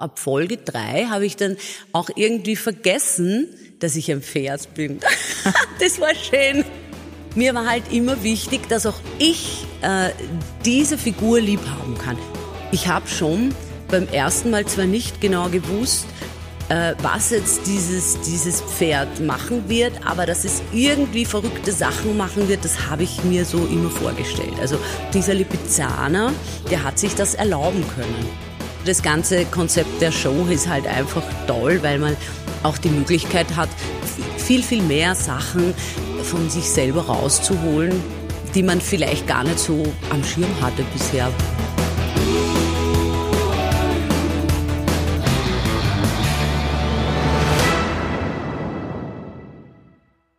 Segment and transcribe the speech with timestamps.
[0.00, 1.56] Ab Folge drei habe ich dann
[1.90, 3.48] auch irgendwie vergessen,
[3.80, 5.00] dass ich ein Pferd bin.
[5.80, 6.64] das war schön.
[7.34, 10.10] Mir war halt immer wichtig, dass auch ich äh,
[10.64, 12.16] diese Figur lieb haben kann.
[12.70, 13.52] Ich habe schon
[13.88, 16.06] beim ersten Mal zwar nicht genau gewusst,
[16.68, 22.48] äh, was jetzt dieses, dieses Pferd machen wird, aber dass es irgendwie verrückte Sachen machen
[22.48, 24.60] wird, das habe ich mir so immer vorgestellt.
[24.60, 24.78] Also
[25.12, 26.32] dieser Lipizzaner,
[26.70, 28.47] der hat sich das erlauben können.
[28.88, 32.16] Das ganze Konzept der Show ist halt einfach toll, weil man
[32.62, 33.68] auch die Möglichkeit hat,
[34.38, 35.74] viel, viel mehr Sachen
[36.22, 37.92] von sich selber rauszuholen,
[38.54, 41.30] die man vielleicht gar nicht so am Schirm hatte bisher.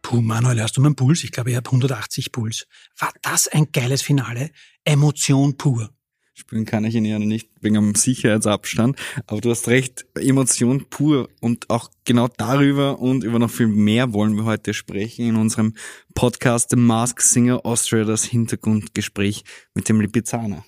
[0.01, 1.23] Puh, Manuel, hast du meinen Puls?
[1.23, 2.65] Ich glaube, ich habe 180 Puls.
[2.97, 4.49] War das ein geiles Finale?
[4.85, 5.91] Emotion pur.
[6.39, 8.97] Spielen kann ich ihn ja nicht wegen dem Sicherheitsabstand.
[9.27, 11.27] Aber du hast recht, Emotion pur.
[11.41, 15.73] Und auch genau darüber und über noch viel mehr wollen wir heute sprechen in unserem
[16.15, 20.63] Podcast The Mask Singer Austria, das Hintergrundgespräch mit dem Lipizzaner.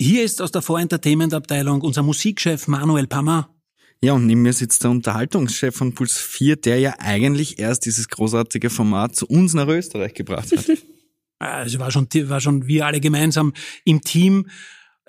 [0.00, 3.54] Hier ist aus der Vorentertainment-Abteilung unser Musikchef Manuel Pammer.
[4.02, 8.08] Ja, und neben mir sitzt der Unterhaltungschef von Puls 4, der ja eigentlich erst dieses
[8.08, 10.64] großartige Format zu uns nach Österreich gebracht hat.
[11.42, 13.52] Also war schon, war schon wir alle gemeinsam
[13.84, 14.46] im Team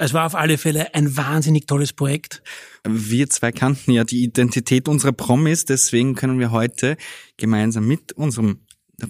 [0.04, 2.44] es war auf alle Fälle ein wahnsinnig tolles Projekt.
[2.88, 6.98] Wir zwei kannten ja die Identität unserer Promis, deswegen können wir heute
[7.38, 8.60] gemeinsam mit unserem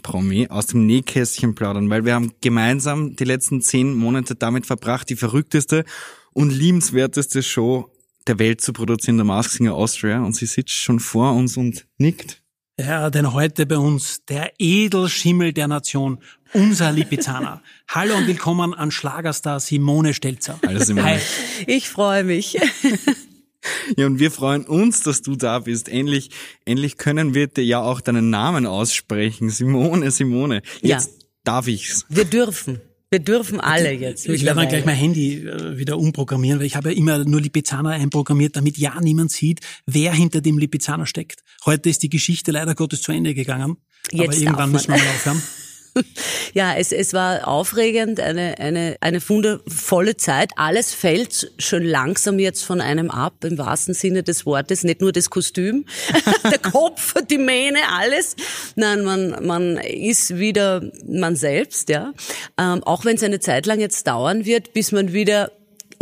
[0.04, 5.10] Promi aus dem Nähkästchen plaudern, weil wir haben gemeinsam die letzten zehn Monate damit verbracht,
[5.10, 5.84] die verrückteste
[6.32, 7.92] und liebenswerteste Show
[8.28, 10.24] der Welt zu produzieren, der Mask Singer Austria.
[10.24, 12.43] Und sie sitzt schon vor uns und nickt.
[12.80, 16.18] Ja, denn heute bei uns der Edelschimmel der Nation,
[16.54, 17.62] unser Lipizzaner.
[17.88, 20.60] Hallo und willkommen an Schlagerstar Simone Stelzer.
[20.66, 21.06] Hallo Simone.
[21.06, 21.20] Hi.
[21.68, 22.58] Ich freue mich.
[23.96, 25.88] Ja, und wir freuen uns, dass du da bist.
[25.88, 26.32] Endlich,
[26.66, 29.50] endlich können wir dir ja auch deinen Namen aussprechen.
[29.50, 30.62] Simone, Simone.
[30.82, 31.28] Jetzt ja.
[31.46, 32.06] darf ich's.
[32.10, 32.82] Wir dürfen.
[33.14, 34.28] Wir dürfen alle jetzt.
[34.28, 37.42] Ich werde dann gleich mein Handy äh, wieder umprogrammieren, weil ich habe ja immer nur
[37.42, 41.44] Lipizzaner einprogrammiert, damit ja niemand sieht, wer hinter dem Lipizzaner steckt.
[41.64, 43.78] Heute ist die Geschichte leider Gottes zu Ende gegangen.
[44.12, 45.44] Jetzt aber irgendwann müssen wir mal aufhören.
[46.54, 50.52] Ja, es, es war aufregend, eine, eine, eine wundervolle Zeit.
[50.56, 54.84] Alles fällt schon langsam jetzt von einem ab, im wahrsten Sinne des Wortes.
[54.84, 55.86] Nicht nur das Kostüm,
[56.44, 58.36] der Kopf, die Mähne, alles.
[58.76, 62.14] Nein, man, man ist wieder man selbst, ja.
[62.60, 65.52] Ähm, auch wenn es eine Zeit lang jetzt dauern wird, bis man wieder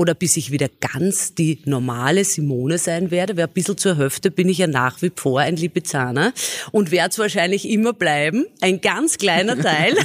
[0.02, 3.38] oder bis ich wieder ganz die normale Simone sein werde.
[3.38, 6.34] Weil ein bisschen zur Hälfte bin ich ja nach wie vor ein Lipizzaner
[6.72, 8.48] und werde es wahrscheinlich immer bleiben.
[8.62, 9.96] Ein ganz kleiner Teil.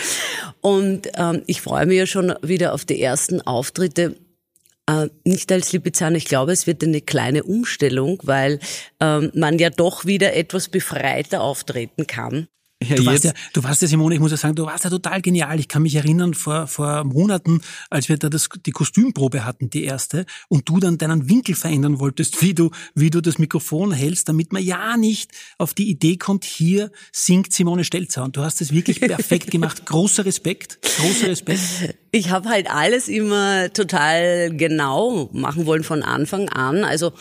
[0.62, 4.16] und ähm, ich freue mich ja schon wieder auf die ersten Auftritte
[4.88, 6.16] äh, nicht als Lipizzaner.
[6.16, 8.60] Ich glaube, es wird eine kleine Umstellung, weil
[8.98, 12.48] ähm, man ja doch wieder etwas befreiter auftreten kann.
[12.82, 14.90] Ja, du, warst ja, du warst ja, Simone, ich muss ja sagen, du warst ja
[14.90, 15.58] total genial.
[15.58, 19.84] Ich kann mich erinnern, vor, vor Monaten, als wir da das, die Kostümprobe hatten, die
[19.84, 24.28] erste, und du dann deinen Winkel verändern wolltest, wie du, wie du das Mikrofon hältst,
[24.28, 28.24] damit man ja nicht auf die Idee kommt, hier singt Simone Stelzer.
[28.24, 29.86] Und du hast es wirklich perfekt gemacht.
[29.94, 31.60] Großer Respekt, großer Respekt.
[32.10, 36.84] Ich habe halt alles immer total genau machen wollen von Anfang an.
[36.84, 37.12] Also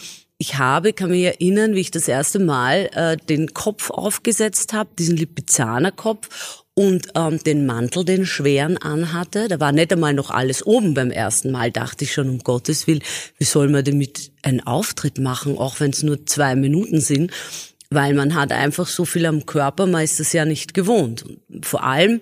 [0.43, 4.89] ich habe, kann mich erinnern, wie ich das erste Mal äh, den Kopf aufgesetzt habe,
[4.99, 9.47] diesen Lipizzaner-Kopf und ähm, den Mantel, den schweren anhatte.
[9.47, 12.87] Da war nicht einmal noch alles oben beim ersten Mal, dachte ich schon, um Gottes
[12.87, 13.03] Willen,
[13.37, 17.31] wie soll man damit einen Auftritt machen, auch wenn es nur zwei Minuten sind,
[17.89, 21.23] weil man hat einfach so viel am Körper, man ist das ja nicht gewohnt.
[21.61, 22.19] Vor allem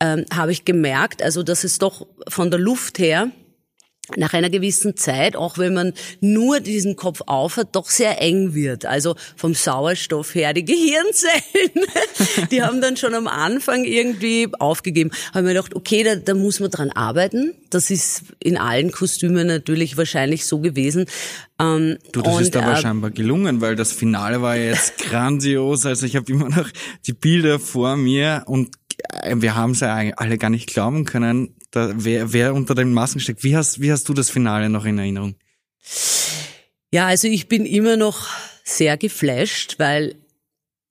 [0.00, 3.30] ähm, habe ich gemerkt, also dass es doch von der Luft her
[4.16, 8.86] nach einer gewissen Zeit, auch wenn man nur diesen Kopf aufhat, doch sehr eng wird.
[8.86, 11.86] Also vom Sauerstoff her, die Gehirnzellen,
[12.50, 15.10] die haben dann schon am Anfang irgendwie aufgegeben.
[15.32, 17.54] Haben mir gedacht, okay, da, da muss man dran arbeiten.
[17.70, 21.06] Das ist in allen Kostümen natürlich wahrscheinlich so gewesen.
[21.58, 25.86] Ähm, du, das und, ist aber äh, scheinbar gelungen, weil das Finale war jetzt grandios.
[25.86, 26.68] Also ich habe immer noch
[27.06, 28.70] die Bilder vor mir und
[29.22, 32.92] äh, wir haben es ja alle gar nicht glauben können, da, wer, wer unter den
[32.92, 33.44] Masken steckt.
[33.44, 35.36] Wie hast, wie hast du das Finale noch in Erinnerung?
[36.92, 38.28] Ja, also ich bin immer noch
[38.64, 40.16] sehr geflasht, weil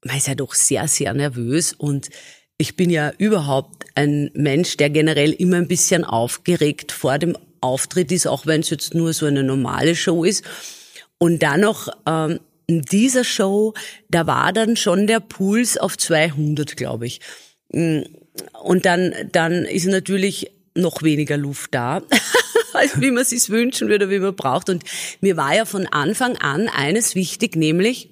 [0.04, 2.10] man ist ja doch sehr, sehr nervös und
[2.58, 8.12] ich bin ja überhaupt ein Mensch, der generell immer ein bisschen aufgeregt vor dem Auftritt
[8.12, 10.44] ist, auch wenn es jetzt nur so eine normale Show ist.
[11.18, 13.74] Und dann noch ähm, in dieser Show,
[14.10, 17.20] da war dann schon der Puls auf 200, glaube ich.
[17.72, 22.02] Und dann, dann ist natürlich noch weniger Luft da.
[22.74, 24.70] als wie man sich's wünschen würde, wie man braucht.
[24.70, 24.84] Und
[25.22, 28.10] mir war ja von Anfang an eines wichtig, nämlich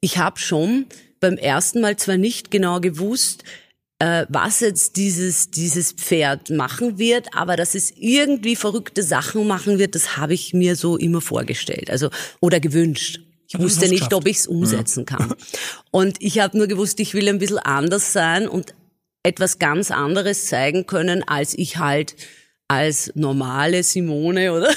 [0.00, 0.86] ich habe schon
[1.20, 3.44] beim ersten Mal zwar nicht genau gewusst,
[3.98, 9.78] äh, was jetzt dieses, dieses Pferd machen wird, aber dass es irgendwie verrückte Sachen machen
[9.78, 12.08] wird, das habe ich mir so immer vorgestellt, also
[12.40, 13.20] oder gewünscht.
[13.52, 15.34] Ich wusste nicht, ob ich es umsetzen kann.
[15.90, 18.74] Und ich habe nur gewusst, ich will ein bisschen anders sein und
[19.22, 22.16] etwas ganz anderes zeigen können, als ich halt
[22.68, 24.70] als normale Simone oder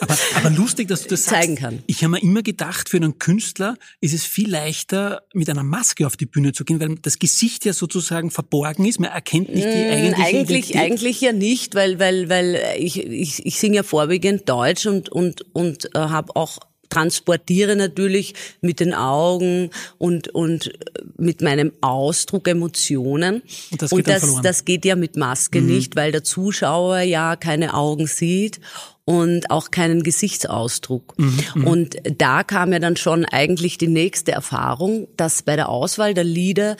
[0.00, 1.60] Aber, aber lustig, dass du das Zeigen sagst.
[1.62, 1.82] kann.
[1.86, 6.06] Ich habe mir immer gedacht, für einen Künstler ist es viel leichter, mit einer Maske
[6.06, 9.00] auf die Bühne zu gehen, weil das Gesicht ja sozusagen verborgen ist.
[9.00, 10.80] Man erkennt nicht die eigentliche Mm, eigentlich, Identität.
[10.80, 15.42] eigentlich ja nicht, weil, weil, weil ich, ich, ich singe ja vorwiegend Deutsch und, und,
[15.54, 16.58] und äh, habe auch
[16.88, 20.72] transportiere natürlich mit den Augen und, und
[21.16, 23.42] mit meinem Ausdruck Emotionen.
[23.70, 24.36] Und das geht dann das.
[24.36, 24.42] Mhm.
[24.42, 28.60] das geht ja mit Maske nicht, weil der Zuschauer ja keine Augen sieht
[29.08, 31.14] und auch keinen Gesichtsausdruck.
[31.16, 36.12] Mhm, Und da kam ja dann schon eigentlich die nächste Erfahrung, dass bei der Auswahl
[36.12, 36.76] der Lieder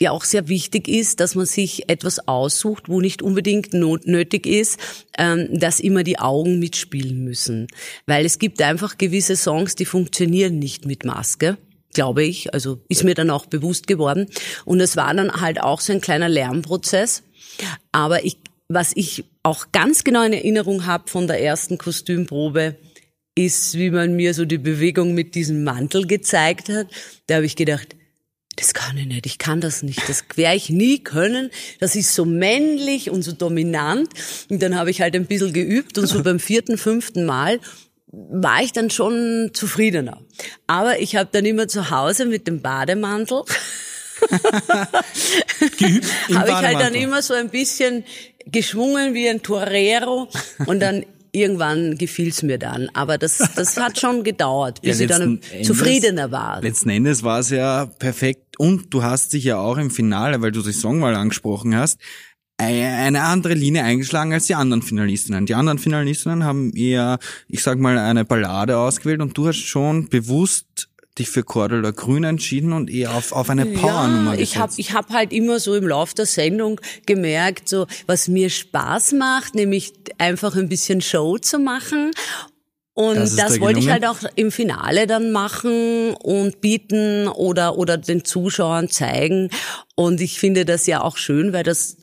[0.00, 4.46] ja auch sehr wichtig ist, dass man sich etwas aussucht, wo nicht unbedingt not nötig
[4.46, 4.78] ist,
[5.18, 7.68] ähm, dass immer die Augen mitspielen müssen.
[8.06, 11.58] Weil es gibt einfach gewisse Songs, die funktionieren nicht mit Maske
[11.92, 12.54] glaube ich.
[12.54, 14.28] Also ist mir dann auch bewusst geworden.
[14.64, 17.24] Und es war dann halt auch so ein kleiner Lernprozess.
[17.90, 18.38] Aber ich,
[18.68, 22.76] was ich auch ganz genau in Erinnerung habe von der ersten Kostümprobe,
[23.34, 26.88] ist, wie man mir so die Bewegung mit diesem Mantel gezeigt hat.
[27.26, 27.96] Da habe ich gedacht,
[28.60, 31.50] das kann ich nicht, ich kann das nicht, das werde ich nie können.
[31.80, 34.08] Das ist so männlich und so dominant.
[34.48, 37.58] Und dann habe ich halt ein bisschen geübt und so beim vierten, fünften Mal
[38.12, 40.20] war ich dann schon zufriedener.
[40.66, 43.42] Aber ich habe dann immer zu Hause mit dem Bademantel
[46.34, 48.04] habe ich halt dann immer so ein bisschen
[48.46, 50.28] geschwungen wie ein Torero
[50.66, 52.88] und dann irgendwann gefiel's mir dann.
[52.92, 56.60] Aber das, das hat schon gedauert, bis Ja, ich dann Endes- zufriedener war.
[56.60, 60.52] Letzten Endes war es ja perfekt und du hast dich ja auch im Finale, weil
[60.52, 61.98] du die Songwahl angesprochen hast,
[62.58, 65.46] eine andere Linie eingeschlagen als die anderen Finalistinnen.
[65.46, 67.18] Die anderen Finalistinnen haben eher,
[67.48, 72.24] ich sag mal, eine Ballade ausgewählt und du hast schon bewusst dich für Cordula Grün
[72.24, 74.78] entschieden und eher auf, auf eine Powernummer Ja, ich habe gesetzt.
[74.78, 79.54] ich hab halt immer so im Lauf der Sendung gemerkt, so was mir Spaß macht,
[79.54, 82.10] nämlich einfach ein bisschen Show zu machen.
[82.94, 87.96] Und Das das, wollte ich halt auch im Finale dann machen und bieten oder, oder
[87.96, 89.50] den Zuschauern zeigen.
[89.94, 91.96] Und ich finde das ja auch schön, weil das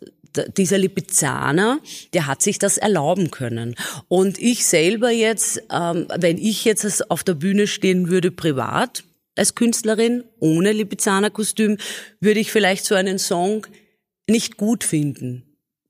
[0.57, 1.79] dieser Lipizzaner,
[2.13, 3.75] der hat sich das erlauben können.
[4.07, 9.03] Und ich selber jetzt, ähm, wenn ich jetzt auf der Bühne stehen würde privat
[9.35, 11.77] als Künstlerin ohne Lipizzaner-Kostüm,
[12.19, 13.65] würde ich vielleicht so einen Song
[14.27, 15.46] nicht gut finden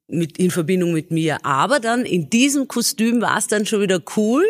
[0.09, 1.37] mit, in Verbindung mit mir.
[1.45, 4.45] Aber dann in diesem Kostüm war es dann schon wieder cool.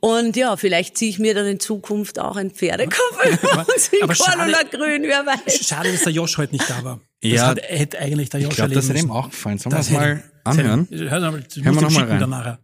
[0.00, 4.14] Und ja, vielleicht ziehe ich mir dann in Zukunft auch ein Pferdekopf und singe aber
[4.14, 5.66] schade- Cordula Grün, wer weiß.
[5.66, 7.00] Schade, dass der Josh heute nicht da war.
[7.22, 7.46] Das Ja.
[7.48, 9.58] hat, hätte eigentlich der Josh Ich glaube, das hat erleben ihm auch gefallen.
[9.58, 10.88] Sollen wir Das mal hätte- anhören?
[10.90, 12.20] Hör mal, Hören das wir musst du noch mal schicken rein.
[12.20, 12.58] dann nachher.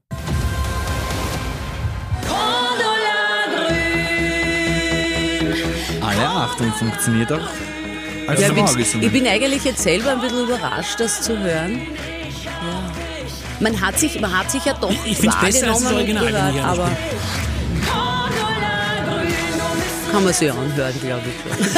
[6.03, 7.41] Alle Achtung, funktioniert auch
[8.29, 9.13] als Ja, bin, ich gesungen.
[9.13, 11.81] bin eigentlich jetzt selber ein bisschen überrascht, das zu hören.
[13.61, 16.65] Man hat sich, man hat sich ja doch Ich- ich besser als das Original, gehört,
[16.65, 16.91] aber
[20.13, 21.77] kann man sich anhören, glaube ich.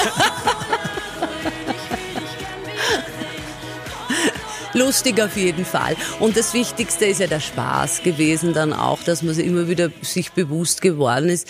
[4.75, 5.97] Lustig auf jeden Fall.
[6.21, 9.91] Und das Wichtigste ist ja der Spaß gewesen dann auch, dass man sich immer wieder
[10.03, 11.49] sich bewusst geworden ist.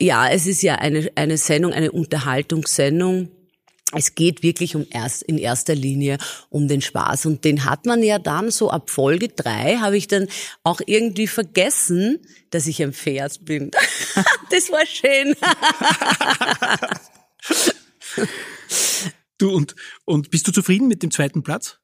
[0.00, 3.28] Ja, es ist ja eine, eine Sendung, eine Unterhaltungssendung.
[3.92, 6.18] Es geht wirklich um erst, in erster Linie
[6.48, 7.26] um den Spaß.
[7.26, 10.28] Und den hat man ja dann so ab Folge drei habe ich dann
[10.62, 12.20] auch irgendwie vergessen,
[12.50, 13.70] dass ich ein Pferd bin.
[14.50, 15.34] das war schön.
[19.38, 21.78] Du, und, und bist du zufrieden mit dem zweiten Platz?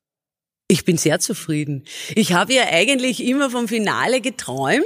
[0.69, 1.85] Ich bin sehr zufrieden.
[2.15, 4.85] Ich habe ja eigentlich immer vom Finale geträumt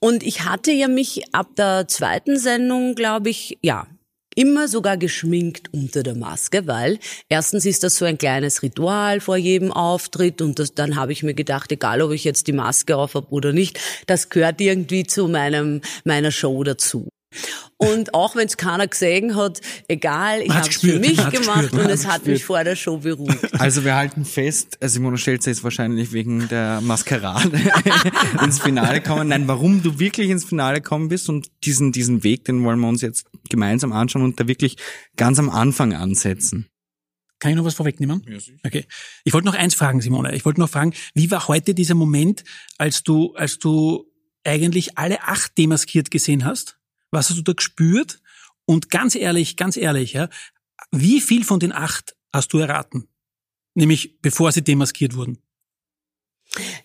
[0.00, 3.86] und ich hatte ja mich ab der zweiten Sendung, glaube ich, ja,
[4.34, 6.98] immer sogar geschminkt unter der Maske, weil
[7.28, 11.22] erstens ist das so ein kleines Ritual vor jedem Auftritt und das, dann habe ich
[11.22, 15.04] mir gedacht, egal ob ich jetzt die Maske auf habe oder nicht, das gehört irgendwie
[15.04, 17.08] zu meinem meiner Show dazu.
[17.78, 21.62] Und auch wenn es keiner gesehen hat, egal, ich habe es für gespürt, mich gemacht
[21.62, 23.60] gespürt, und es hat mich vor der Show beruhigt.
[23.60, 27.50] Also wir halten fest, äh, Simone Stelzer ist wahrscheinlich wegen der Maskerade
[28.44, 29.28] ins Finale gekommen.
[29.28, 32.88] Nein, warum du wirklich ins Finale gekommen bist und diesen, diesen Weg, den wollen wir
[32.88, 34.76] uns jetzt gemeinsam anschauen und da wirklich
[35.16, 36.68] ganz am Anfang ansetzen.
[37.38, 38.24] Kann ich noch was vorwegnehmen?
[38.64, 38.86] Okay.
[39.24, 40.34] Ich wollte noch eins fragen, Simone.
[40.36, 42.44] Ich wollte noch fragen, wie war heute dieser Moment,
[42.78, 44.06] als du, als du
[44.44, 46.78] eigentlich alle acht demaskiert gesehen hast?
[47.10, 48.20] Was hast du da gespürt?
[48.64, 50.28] Und ganz ehrlich, ganz ehrlich, ja,
[50.92, 53.08] wie viel von den acht hast du erraten?
[53.74, 55.38] Nämlich bevor sie demaskiert wurden.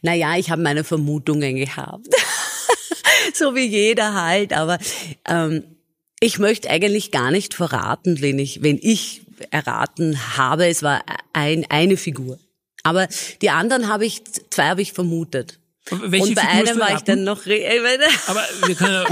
[0.01, 2.07] Naja, ich habe meine Vermutungen gehabt.
[3.33, 4.79] so wie jeder halt, aber
[5.27, 5.76] ähm,
[6.19, 9.21] ich möchte eigentlich gar nicht verraten, wenn ich, wenn ich
[9.51, 12.39] erraten habe, es war ein, eine Figur.
[12.83, 13.07] Aber
[13.41, 15.59] die anderen habe ich, zwei habe ich vermutet.
[15.89, 17.45] Welche und bei Figur einem war ich dann noch.
[18.27, 19.05] Aber wir können ja,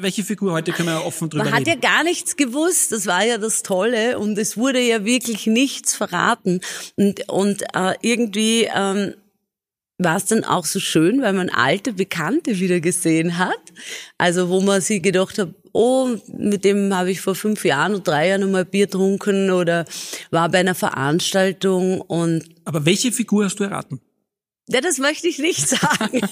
[0.00, 1.80] welche Figur heute können wir ja offen drüber Man hat reden.
[1.82, 5.94] ja gar nichts gewusst, das war ja das Tolle und es wurde ja wirklich nichts
[5.94, 6.60] verraten
[6.96, 9.14] und und äh, irgendwie ähm,
[9.98, 13.60] war es dann auch so schön, weil man alte Bekannte wieder gesehen hat.
[14.18, 18.02] Also wo man sich gedacht hat, oh, mit dem habe ich vor fünf Jahren oder
[18.02, 19.84] drei Jahren nochmal Bier getrunken oder
[20.30, 24.00] war bei einer Veranstaltung und Aber welche Figur hast du erraten?
[24.68, 26.20] ja, das möchte ich nicht sagen.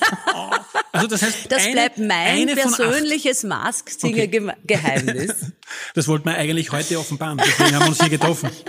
[0.93, 5.31] Also das heißt, Das eine, bleibt mein persönliches Mask-Singer-Geheimnis.
[5.95, 8.50] Das wollten wir eigentlich heute offenbaren, deswegen haben wir uns hier getroffen.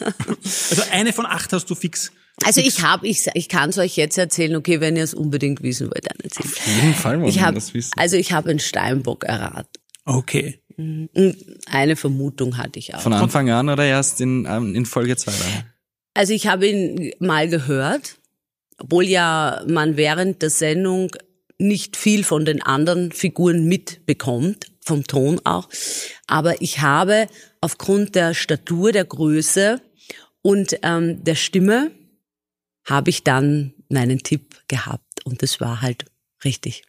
[0.00, 2.12] Also eine von acht hast du fix.
[2.44, 5.62] Also ich habe, ich, ich kann es euch jetzt erzählen, okay, wenn ihr es unbedingt
[5.62, 6.48] wissen wollt, dann erzählen.
[6.48, 7.92] Auf jeden Fall wollen Ich wir das wissen.
[7.96, 9.68] also ich habe einen Steinbock erraten.
[10.04, 10.60] Okay.
[10.76, 13.00] Und Eine Vermutung hatte ich auch.
[13.00, 15.32] Von Anfang an oder erst in, ähm, in Folge zwei?
[15.32, 15.64] dann?
[16.14, 18.16] Also ich habe ihn mal gehört,
[18.78, 21.10] obwohl ja man während der Sendung
[21.58, 25.68] nicht viel von den anderen Figuren mitbekommt, vom Ton auch.
[26.26, 27.26] Aber ich habe
[27.60, 29.82] aufgrund der Statur, der Größe
[30.40, 31.90] und ähm, der Stimme,
[32.90, 35.24] habe ich dann meinen Tipp gehabt.
[35.24, 36.04] Und das war halt
[36.44, 36.82] richtig.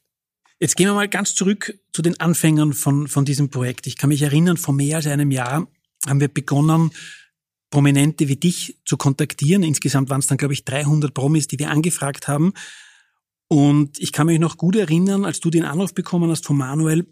[0.60, 3.88] Jetzt gehen wir mal ganz zurück zu den Anfängern von, von diesem Projekt.
[3.88, 5.67] Ich kann mich erinnern, vor mehr als einem Jahr
[6.08, 6.91] haben wir begonnen,
[7.70, 9.63] Prominente wie dich zu kontaktieren.
[9.63, 12.53] Insgesamt waren es dann, glaube ich, 300 Promis, die wir angefragt haben.
[13.48, 17.05] Und ich kann mich noch gut erinnern, als du den Anruf bekommen hast von Manuel,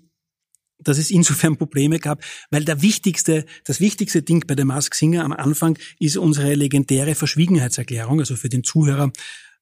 [0.80, 5.24] dass es insofern Probleme gab, weil der wichtigste, das wichtigste Ding bei der Mask Singer
[5.24, 9.12] am Anfang ist unsere legendäre Verschwiegenheitserklärung, also für den Zuhörer.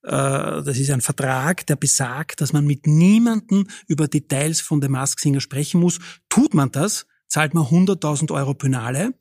[0.03, 4.89] äh, Das ist ein Vertrag, der besagt, dass man mit niemandem über Details von der
[4.89, 6.00] Mask Singer sprechen muss.
[6.29, 9.13] Tut man das, zahlt man 100.000 Euro Penale.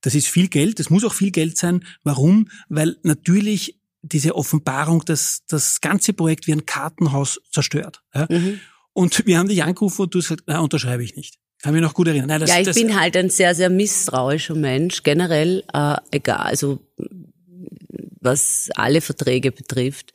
[0.00, 1.84] Das ist viel Geld, das muss auch viel Geld sein.
[2.02, 2.48] Warum?
[2.68, 8.02] Weil natürlich diese Offenbarung das, das ganze Projekt wie ein Kartenhaus zerstört.
[8.14, 8.26] Ja?
[8.92, 11.38] Und wir haben dich angerufen und du hast gesagt, na, unterschreibe ich nicht.
[11.62, 12.28] Kann mich noch gut erinnern.
[12.28, 16.38] Nein, das, ja, ich das, bin halt ein sehr, sehr misstrauischer Mensch, generell, äh, egal,
[16.38, 16.80] also
[18.20, 20.12] was alle Verträge betrifft,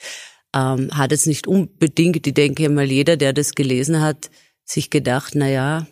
[0.53, 4.29] ähm, hat jetzt nicht unbedingt, ich denke mal, jeder, der das gelesen hat,
[4.63, 5.88] sich gedacht, na ja,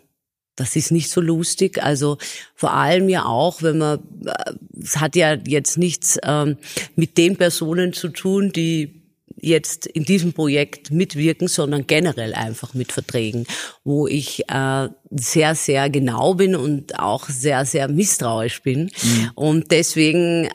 [0.55, 1.81] das ist nicht so lustig.
[1.83, 2.17] Also
[2.55, 6.57] vor allem ja auch, wenn man, äh, es hat ja jetzt nichts ähm,
[6.95, 9.04] mit den Personen zu tun, die
[9.39, 13.45] jetzt in diesem Projekt mitwirken, sondern generell einfach mit Verträgen,
[13.83, 18.91] wo ich äh, sehr, sehr genau bin und auch sehr, sehr misstrauisch bin.
[19.35, 20.49] Und deswegen äh,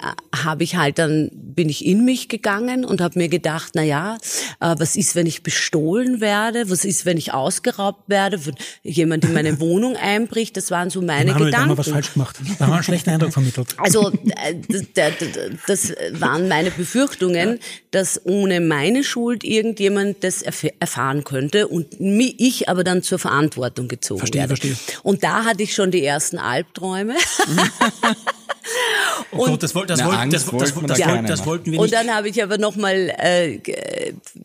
[0.44, 4.16] habe ich halt dann, bin ich in mich gegangen und habe mir gedacht, na ja,
[4.60, 6.68] äh, was ist, wenn ich bestohlen werde?
[6.70, 8.44] Was ist, wenn ich ausgeraubt werde?
[8.44, 10.56] Wenn jemand in meine Wohnung einbricht?
[10.56, 11.78] Das waren so meine Manuel, da haben wir Gedanken.
[11.78, 12.36] was falsch gemacht.
[12.58, 13.74] Da haben wir einen schlechten Eindruck vermittelt.
[13.78, 14.54] Also äh,
[15.66, 17.58] das, waren meine Befürchtungen,
[17.90, 23.18] dass ohne meine Schuld irgendjemand das erf- erfahren könnte und mi- ich aber dann zur
[23.18, 24.49] Verantwortung gezogen Verstehe, werde.
[24.56, 24.76] Verstehe.
[25.02, 27.14] Und da hatte ich schon die ersten Albträume.
[29.32, 31.92] Oh Gott, das, wollten, Angst das, das, das, wir Und nicht.
[31.92, 33.58] dann habe ich aber nochmal, äh,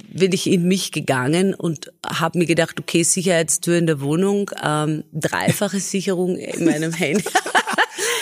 [0.09, 5.03] bin ich in mich gegangen und habe mir gedacht, okay, Sicherheitstür in der Wohnung, ähm,
[5.11, 7.23] dreifache Sicherung in meinem Handy.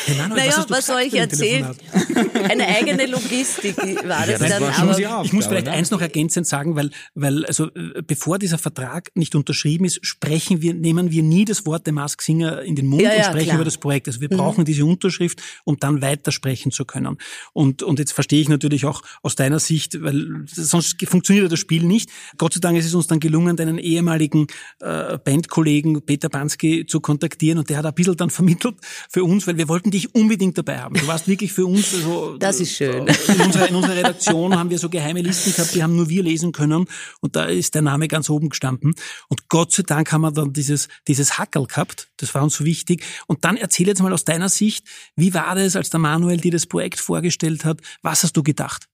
[0.06, 1.66] Hey, Manuel, naja, du was, soll ich erzählen?
[2.50, 4.62] Eine eigene Logistik war das das dann.
[4.62, 5.72] war aber Aufgabe, Ich muss vielleicht ne?
[5.72, 10.62] eins noch ergänzend sagen, weil, weil also äh, bevor dieser Vertrag nicht unterschrieben ist, sprechen
[10.62, 13.44] wir, nehmen wir nie das Wort der Mask Singer in den Mund Ja, und sprechen
[13.46, 13.56] klar.
[13.58, 14.08] über das Projekt.
[14.08, 17.18] Also wir brauchen diese Unterschrift, um dann weitersprechen zu können.
[17.54, 21.84] Und, und jetzt verstehe ich natürlich auch aus deiner Sicht, weil sonst funktioniert das Spiel
[21.84, 22.10] nicht.
[22.38, 24.48] Gott sei Dank ist es uns dann gelungen, deinen ehemaligen
[24.80, 28.76] äh, Bandkollegen Peter Bansky zu kontaktieren und der hat ein bisschen dann vermittelt
[29.10, 30.96] für uns, weil wir wollten dich unbedingt dabei haben.
[30.96, 33.08] Du warst wirklich für uns so Das ist schön.
[33.08, 36.24] in unserer, in unserer Redaktion haben wir so geheime Listen gehabt, die haben nur wir
[36.24, 36.86] lesen können
[37.22, 38.94] und da ist der Name ganz oben gestanden.
[39.30, 42.66] Und Gott sei Dank haben wir dann dieses, dieses Hackerl gehabt, das war uns so
[42.66, 43.04] wichtig.
[43.28, 46.52] Und dann erzähl jetzt mal aus deiner Sicht, wie war das, als der Manuel dir
[46.52, 47.80] das Projekt vorgestellt hat?
[48.02, 48.88] Was hast du gedacht?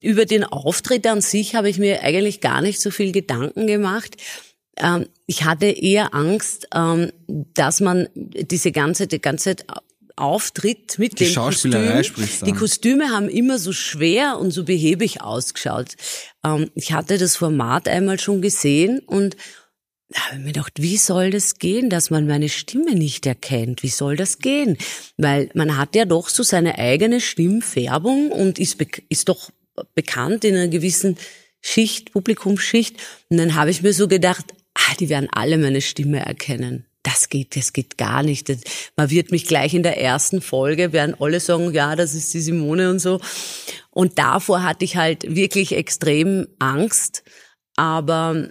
[0.00, 4.16] Über den Auftritt an sich habe ich mir eigentlich gar nicht so viel Gedanken gemacht.
[4.76, 9.56] Ähm, ich hatte eher Angst, ähm, dass man diese ganze, die ganze
[10.16, 12.04] Auftritt mit Die dem Schauspielerei Kostüm.
[12.04, 12.52] sprichst du Die.
[12.52, 15.96] Kostüme haben immer so schwer und so behäbig ausgeschaut.
[16.44, 19.36] Ähm, ich hatte das Format einmal schon gesehen und
[20.10, 23.84] da habe ich mir gedacht, wie soll das gehen, dass man meine Stimme nicht erkennt?
[23.84, 24.76] Wie soll das gehen?
[25.16, 28.76] Weil man hat ja doch so seine eigene Stimmfärbung und ist,
[29.08, 29.50] ist doch
[29.94, 31.16] bekannt in einer gewissen
[31.60, 32.96] Schicht, Publikumsschicht.
[33.28, 36.86] Und dann habe ich mir so gedacht, ah, die werden alle meine Stimme erkennen.
[37.04, 38.50] Das geht, das geht gar nicht.
[38.96, 42.40] Man wird mich gleich in der ersten Folge, werden alle sagen, ja, das ist die
[42.40, 43.20] Simone und so.
[43.90, 47.22] Und davor hatte ich halt wirklich extrem Angst.
[47.76, 48.50] Aber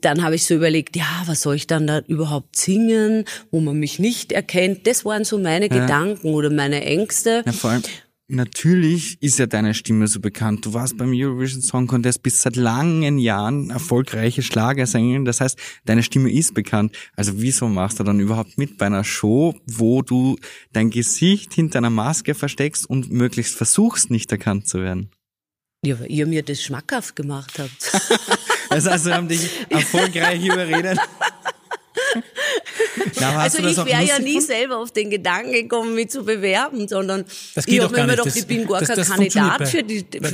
[0.00, 3.78] dann habe ich so überlegt, ja, was soll ich dann da überhaupt singen, wo man
[3.78, 4.86] mich nicht erkennt?
[4.86, 7.42] Das waren so meine Gedanken oder meine Ängste.
[7.44, 7.82] Ja, vor allem,
[8.28, 10.64] natürlich ist ja deine Stimme so bekannt.
[10.64, 15.24] Du warst beim Eurovision Song Contest bis seit langen Jahren erfolgreiche Schlagersängerin.
[15.24, 16.96] Das heißt, deine Stimme ist bekannt.
[17.16, 20.36] Also wieso machst du dann überhaupt mit bei einer Show, wo du
[20.72, 25.10] dein Gesicht hinter einer Maske versteckst und möglichst versuchst, nicht erkannt zu werden?
[25.84, 27.92] Ja, weil ihr mir das schmackhaft gemacht habt.
[28.70, 30.98] Das heißt, wir haben dich erfolgreich überredet.
[33.20, 37.24] Na, Also ich wäre ja nie selber auf den Gedanken gekommen, mich zu bewerben, sondern
[37.54, 39.76] Das geht ich habe mir gedacht, ich bin gar das- kein das Kandidat funktioniert für
[39.78, 40.30] bei- die, bei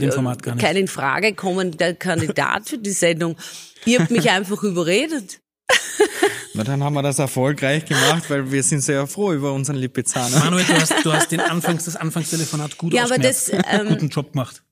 [0.55, 0.59] nicht.
[0.59, 3.37] kein in Frage kommender Kandidat für die Sendung.
[3.85, 5.41] Ihr habt mich einfach überredet.
[6.55, 10.39] Na, dann haben wir das erfolgreich gemacht, weil wir sind sehr froh über unseren Lipizzaner.
[10.41, 14.09] Manuel, du hast, du hast den Anfangs, das Anfangstelefonat gut Ja, aber das, ähm, Guten
[14.09, 14.63] Job gemacht.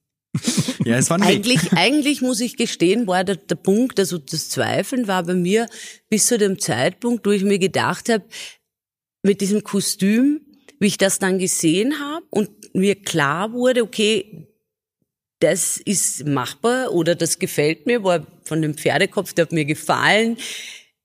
[0.84, 1.20] Ja, es war.
[1.22, 5.68] Eigentlich, eigentlich muss ich gestehen, war der, der Punkt, also das Zweifeln war bei mir
[6.08, 8.24] bis zu dem Zeitpunkt, wo ich mir gedacht habe,
[9.22, 10.40] mit diesem Kostüm,
[10.78, 14.48] wie ich das dann gesehen habe und mir klar wurde, okay,
[15.40, 20.36] das ist machbar oder das gefällt mir, war von dem Pferdekopf, der hat mir gefallen.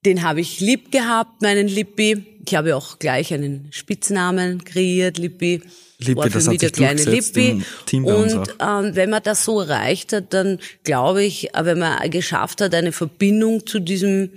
[0.04, 2.40] Den habe ich lieb gehabt, meinen Lippi.
[2.46, 5.62] Ich habe auch gleich einen Spitznamen kreiert, Lippi.
[6.06, 7.62] Lippi, war für mich der kleine Lippi.
[7.92, 12.60] Und ähm, wenn man das so erreicht hat, dann glaube ich, äh, wenn man geschafft
[12.60, 14.30] hat, eine Verbindung zu diesem,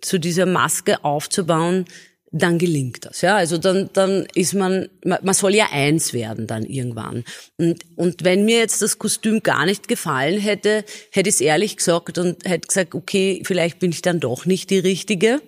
[0.00, 1.86] zu dieser Maske aufzubauen,
[2.32, 3.22] dann gelingt das.
[3.22, 7.24] Ja, also dann, dann ist man, man, man soll ja eins werden dann irgendwann.
[7.56, 11.76] Und, und wenn mir jetzt das Kostüm gar nicht gefallen hätte, hätte ich es ehrlich
[11.76, 15.40] gesagt und hätte gesagt, okay, vielleicht bin ich dann doch nicht die Richtige.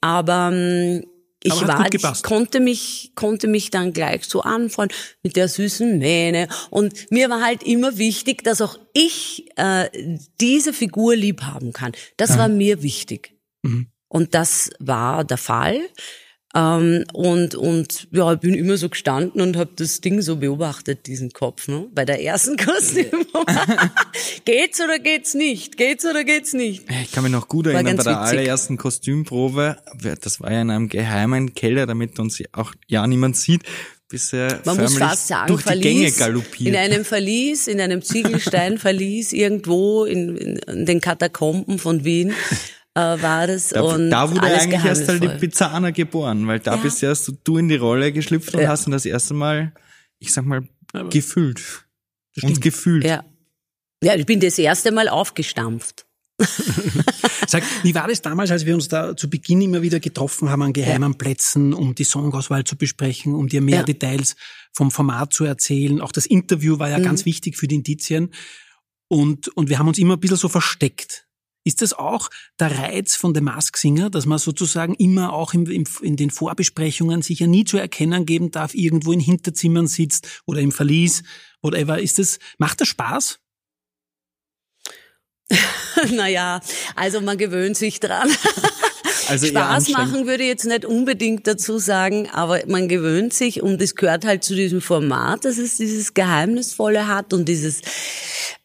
[0.00, 1.04] Aber ähm,
[1.46, 6.48] ich war, ich konnte mich, konnte mich dann gleich so anfreunden mit der süßen Mähne.
[6.70, 9.90] Und mir war halt immer wichtig, dass auch ich äh,
[10.40, 11.92] diese Figur lieb haben kann.
[12.16, 13.34] Das war mir wichtig.
[13.62, 13.88] Mhm.
[14.08, 15.80] Und das war der Fall.
[16.56, 21.06] Ähm, und, und ja, ich bin immer so gestanden und habe das Ding so beobachtet,
[21.08, 21.88] diesen Kopf, ne?
[21.92, 23.26] bei der ersten Kostüm.
[24.44, 25.76] geht's oder geht's nicht?
[25.76, 26.84] Geht's oder geht's nicht?
[27.02, 28.38] Ich kann mich noch gut erinnern, bei der witzig.
[28.38, 29.78] allerersten Kostümprobe,
[30.20, 33.62] das war ja in einem geheimen Keller, damit uns auch ja niemand sieht,
[34.08, 36.68] bis er Man muss fast sagen, durch die Gänge galoppiert.
[36.68, 42.32] in einem Verlies, in einem Ziegelsteinverlies irgendwo in, in, in den Katakomben von Wien
[42.94, 43.68] äh, war das.
[43.70, 45.34] da, und da wurde alles eigentlich erst der geheimnisvoll.
[45.40, 46.82] Lipizzaner geboren, weil da Ja.
[46.82, 48.68] bist erst du in die Rolle geschlüpft und Ja.
[48.68, 49.72] hast ihn das erste Mal,
[50.18, 50.62] ich sag mal,
[51.10, 51.58] gefühlt.
[52.32, 52.52] stimmt.
[52.52, 53.04] Und gefühlt.
[53.04, 53.24] Ja.
[54.02, 56.06] ja, ich bin das erste Mal aufgestampft.
[57.46, 60.62] Sag, wie war das damals, als wir uns da zu Beginn immer wieder getroffen haben
[60.62, 63.82] an geheimen Plätzen, um die Songauswahl zu besprechen, um dir mehr Ja.
[63.84, 64.34] Details
[64.72, 66.00] vom Format zu erzählen?
[66.00, 67.04] Auch das Interview war ja Mhm.
[67.04, 68.32] ganz wichtig für die Indizien.
[69.08, 71.23] Und, und wir haben uns immer ein bisschen so versteckt.
[71.64, 75.66] Ist das auch der Reiz von The Mask Singer, dass man sozusagen immer auch im,
[75.66, 80.42] im, in den Vorbesprechungen sich ja nie zu erkennen geben darf, irgendwo in Hinterzimmern sitzt
[80.46, 81.22] oder im Verlies,
[81.62, 82.00] whatever.
[82.00, 83.40] Ist das, macht das Spaß?
[86.12, 86.60] naja,
[86.96, 88.30] also man gewöhnt sich dran.
[89.28, 93.80] Also Spaß machen würde ich jetzt nicht unbedingt dazu sagen, aber man gewöhnt sich und
[93.80, 97.80] es gehört halt zu diesem Format, dass es dieses Geheimnisvolle hat und dieses,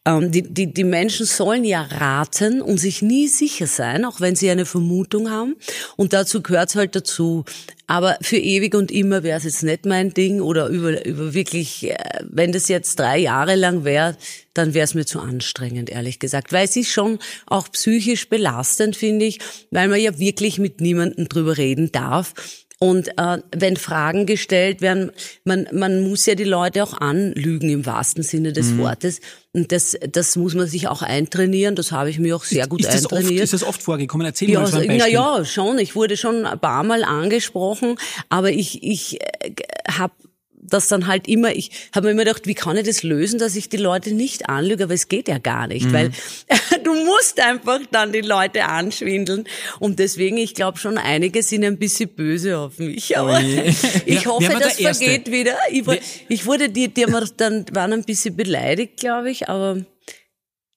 [0.04, 4.36] ähm, die, die, die Menschen sollen ja raten und sich nie sicher sein, auch wenn
[4.36, 5.56] sie eine Vermutung haben.
[5.96, 7.44] Und dazu gehört halt dazu.
[7.86, 11.90] Aber für ewig und immer wäre es jetzt nicht mein Ding oder über, über wirklich,
[11.90, 14.16] äh, wenn das jetzt drei Jahre lang wäre,
[14.54, 16.52] dann wäre es mir zu anstrengend, ehrlich gesagt.
[16.52, 19.38] Weil es ist schon auch psychisch belastend, finde ich,
[19.70, 22.34] weil man ja wirklich mit niemandem drüber reden darf.
[22.82, 25.10] Und äh, wenn Fragen gestellt werden,
[25.44, 28.54] man, man muss ja die Leute auch anlügen im wahrsten Sinne Mhm.
[28.54, 29.20] des Wortes.
[29.52, 31.74] Und das, das muss man sich auch eintrainieren.
[31.74, 33.44] Das habe ich mir auch sehr gut ist, das oft, eintrainiert.
[33.44, 34.26] ist das oft vorgekommen?
[34.26, 35.78] Erzähl Ja, mal so ein na ja, schon.
[35.78, 37.96] Ich wurde schon ein paar Mal angesprochen,
[38.30, 39.52] aber ich, ich äh,
[39.90, 40.14] habe
[40.62, 43.56] das dann halt immer, ich habe mir immer gedacht, wie kann ich das lösen, dass
[43.56, 45.92] ich die Leute nicht anlüge, aber es geht ja gar nicht, mhm.
[45.92, 46.10] weil
[46.84, 49.44] du musst einfach dann die Leute anschwindeln
[49.78, 53.40] und deswegen, ich glaube schon, einige sind ein bisschen böse auf mich, aber
[54.06, 55.56] ich hoffe, das vergeht wieder.
[55.70, 55.84] Ich,
[56.28, 59.84] ich wurde, die, die haben dann, waren ein bisschen beleidigt, glaube ich, aber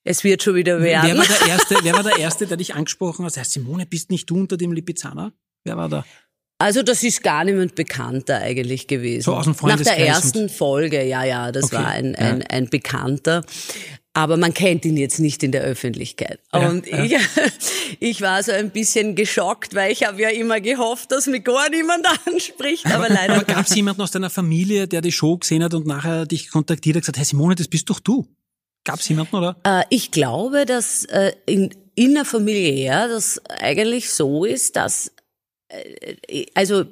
[0.04, 1.12] es wird schon wieder werden.
[1.12, 3.34] Wer war der Erste, wer war der, Erste der dich angesprochen hat?
[3.34, 5.34] Simone, bist nicht du unter dem Lipizzaner?
[5.64, 6.06] Wer war da?
[6.64, 9.24] Also das ist gar niemand bekannter eigentlich gewesen.
[9.24, 11.76] So aus dem Nach der ersten Folge, ja, ja, das okay.
[11.76, 12.48] war ein, ein, ja.
[12.52, 13.44] ein Bekannter.
[14.14, 16.40] Aber man kennt ihn jetzt nicht in der Öffentlichkeit.
[16.54, 17.04] Ja, und ja.
[17.04, 17.18] Ich,
[18.00, 21.70] ich war so ein bisschen geschockt, weil ich habe ja immer gehofft, dass mich gar
[21.70, 22.86] niemand anspricht.
[22.86, 23.34] Aber, aber leider.
[23.36, 26.50] Aber gab es jemanden aus deiner Familie, der die Show gesehen hat und nachher dich
[26.50, 28.26] kontaktiert hat und gesagt, hey Simone, das bist doch du?
[28.86, 29.58] Gab es jemanden, oder?
[29.66, 35.12] Äh, ich glaube, dass äh, in, innerfamiliär das eigentlich so ist, dass
[36.54, 36.86] also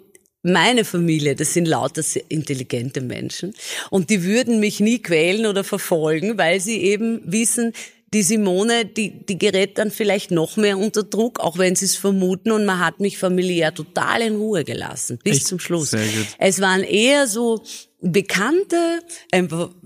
[0.44, 3.54] meine Familie, das sind lauter intelligente Menschen
[3.90, 7.74] und die würden mich nie quälen oder verfolgen, weil sie eben wissen,
[8.14, 11.96] die Simone, die, die gerät dann vielleicht noch mehr unter Druck, auch wenn sie es
[11.96, 15.48] vermuten und man hat mich familiär total in Ruhe gelassen, bis Echt?
[15.48, 15.92] zum Schluss.
[15.92, 16.28] Sehr gut.
[16.38, 17.64] Es waren eher so
[18.02, 19.00] Bekannte,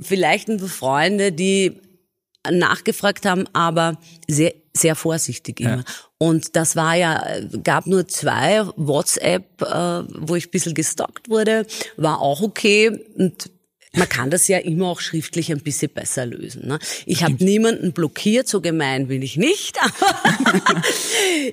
[0.02, 1.74] vielleicht ein paar Freunde, die
[2.52, 5.78] nachgefragt haben, aber sehr, sehr vorsichtig immer.
[5.78, 5.84] Ja.
[6.18, 7.24] Und das war ja,
[7.64, 11.66] gab nur zwei WhatsApp, äh, wo ich ein bisschen gestalkt wurde,
[11.98, 13.06] war auch okay.
[13.16, 13.52] Und
[13.96, 16.68] man kann das ja immer auch schriftlich ein bisschen besser lösen.
[16.68, 16.80] Ne?
[17.06, 19.78] Ich habe niemanden blockiert, so gemein bin ich nicht,
[20.66, 20.82] aber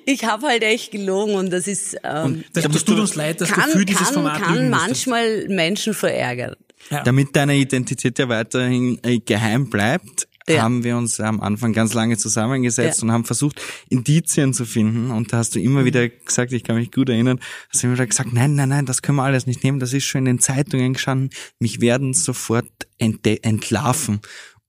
[0.04, 1.96] ich habe halt echt gelogen und das ist.
[2.02, 5.48] Ähm, und das tut uns leid, dass kann, du für dieses kann, Format kann manchmal
[5.48, 6.56] Menschen verärgern.
[6.90, 7.02] Ja.
[7.04, 10.62] Damit deine Identität ja weiterhin äh, geheim bleibt, ja.
[10.62, 13.04] haben wir uns am Anfang ganz lange zusammengesetzt ja.
[13.04, 15.10] und haben versucht, Indizien zu finden.
[15.10, 15.84] Und da hast du immer mhm.
[15.86, 18.86] wieder gesagt, ich kann mich gut erinnern, hast du immer wieder gesagt, nein, nein, nein,
[18.86, 22.14] das können wir alles nicht nehmen, das ist schon in den Zeitungen gestanden, mich werden
[22.14, 22.66] sofort
[22.98, 24.20] entlarven.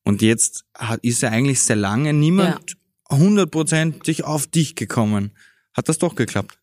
[0.03, 0.65] Und jetzt
[1.01, 2.77] ist ja eigentlich sehr lange niemand
[3.09, 4.25] hundertprozentig ja.
[4.25, 5.31] auf dich gekommen.
[5.73, 6.57] Hat das doch geklappt?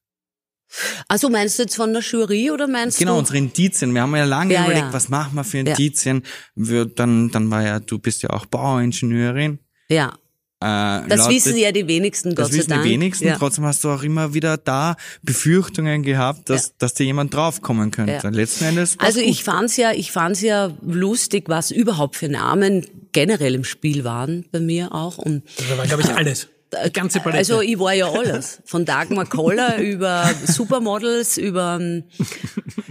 [1.08, 3.14] Also meinst du jetzt von der Jury oder meinst genau, du?
[3.14, 3.92] Genau, unsere Indizien.
[3.92, 4.92] Wir haben ja lange ja, überlegt, ja.
[4.92, 6.22] was machen wir für Indizien.
[6.56, 6.84] Ja.
[6.84, 9.58] Dann, dann war ja, du bist ja auch Bauingenieurin.
[9.88, 10.14] Ja.
[10.62, 12.68] Äh, das lautet, wissen ja die wenigsten, Gott sei Dank.
[12.68, 13.26] Das wissen die wenigsten.
[13.26, 13.36] Ja.
[13.36, 16.72] Trotzdem hast du auch immer wieder da Befürchtungen gehabt, dass, ja.
[16.78, 18.20] dass dir jemand draufkommen könnte.
[18.22, 18.28] Ja.
[18.28, 18.98] Letzten Endes.
[18.98, 24.04] Also ich fand's ja, ich fand's ja lustig, was überhaupt für Namen generell im Spiel
[24.04, 25.16] waren bei mir auch.
[25.16, 26.48] Und das war, glaube ich, alles.
[26.72, 27.38] Die ganze Palette.
[27.38, 28.60] Also ich war ja alles.
[28.64, 31.80] Von Dagmar Koller über Supermodels, über...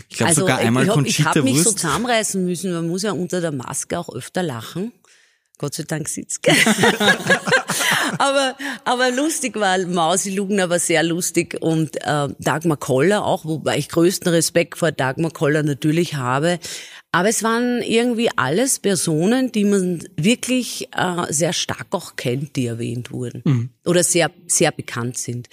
[0.10, 2.74] Ich glaube also, sogar einmal ich hab, Ich habe mich so zusammenreißen müssen.
[2.74, 4.92] Man muss ja unter der Maske auch öfter lachen.
[5.60, 6.40] Gott sei Dank sitzt
[8.18, 13.78] aber, aber lustig war Mausi Lugner war sehr lustig und äh, Dagmar Koller auch, wobei
[13.78, 16.60] ich größten Respekt vor Dagmar Koller natürlich habe.
[17.12, 22.68] Aber es waren irgendwie alles Personen, die man wirklich äh, sehr stark auch kennt, die
[22.68, 23.70] erwähnt wurden mhm.
[23.86, 25.48] oder sehr sehr bekannt sind.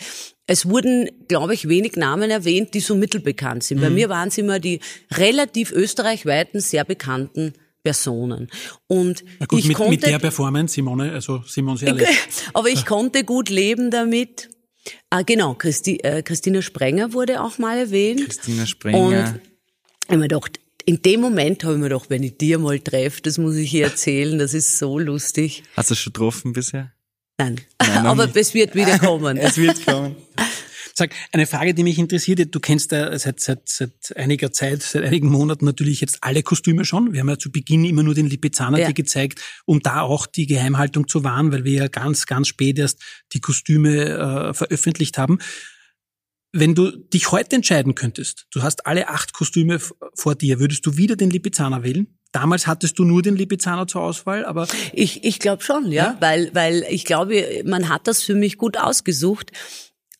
[0.46, 3.78] Es wurden, glaube ich, wenig Namen erwähnt, die so mittelbekannt sind.
[3.78, 3.82] Mhm.
[3.82, 4.80] Bei mir waren es immer die
[5.12, 8.48] relativ österreichweiten, sehr bekannten Personen.
[8.86, 12.08] Und Na gut, ich mit, konnte, mit der Performance, Simone, also Simon ehrlich.
[12.52, 14.50] Aber ich konnte gut leben damit.
[15.08, 18.24] Ah, genau, Christi, äh, Christina Sprenger wurde auch mal erwähnt.
[18.24, 18.98] Christina Sprenger.
[18.98, 22.58] Und ich habe mir gedacht, in dem Moment habe ich mir gedacht, wenn ich dir
[22.58, 25.64] mal treffe, das muss ich hier erzählen, das ist so lustig.
[25.76, 26.92] Hast du schon getroffen bisher?
[27.38, 29.36] Nein, Nein aber es wird wieder kommen.
[29.36, 30.14] es wird kommen.
[30.94, 35.02] Sag, eine Frage, die mich interessiert, du kennst ja seit, seit, seit einiger Zeit, seit
[35.02, 37.12] einigen Monaten natürlich jetzt alle Kostüme schon.
[37.12, 38.92] Wir haben ja zu Beginn immer nur den Lipizzaner ja.
[38.92, 43.02] gezeigt, um da auch die Geheimhaltung zu wahren, weil wir ja ganz, ganz spät erst
[43.34, 45.38] die Kostüme äh, veröffentlicht haben.
[46.58, 49.78] Wenn du dich heute entscheiden könntest, du hast alle acht Kostüme
[50.14, 52.06] vor dir, würdest du wieder den Lipizzaner wählen?
[52.32, 56.16] Damals hattest du nur den Lipizzaner zur Auswahl, aber ich ich glaube schon, ja, ja,
[56.20, 59.52] weil weil ich glaube, man hat das für mich gut ausgesucht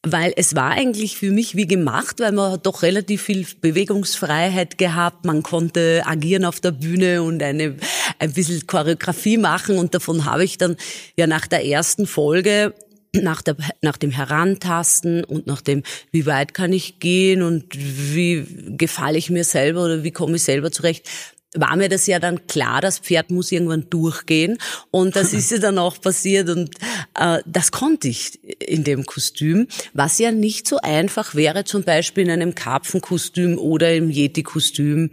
[0.09, 4.79] weil es war eigentlich für mich wie gemacht, weil man hat doch relativ viel Bewegungsfreiheit
[4.79, 5.25] gehabt.
[5.25, 7.77] Man konnte agieren auf der Bühne und eine,
[8.21, 10.77] ein bisschen Choreografie machen und davon habe ich dann
[11.17, 12.73] ja nach der ersten Folge
[13.15, 18.47] nach, der, nach dem Herantasten und nach dem, wie weit kann ich gehen und wie
[18.77, 21.09] gefalle ich mir selber oder wie komme ich selber zurecht,
[21.55, 24.59] war mir das ja dann klar, das Pferd muss irgendwann durchgehen.
[24.91, 26.71] Und das ist ja dann auch passiert und
[27.19, 32.25] äh, das konnte ich in dem Kostüm, was ja nicht so einfach wäre, zum Beispiel
[32.25, 35.11] in einem Karpfenkostüm oder im Yeti-Kostüm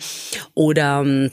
[0.53, 1.31] oder ähm,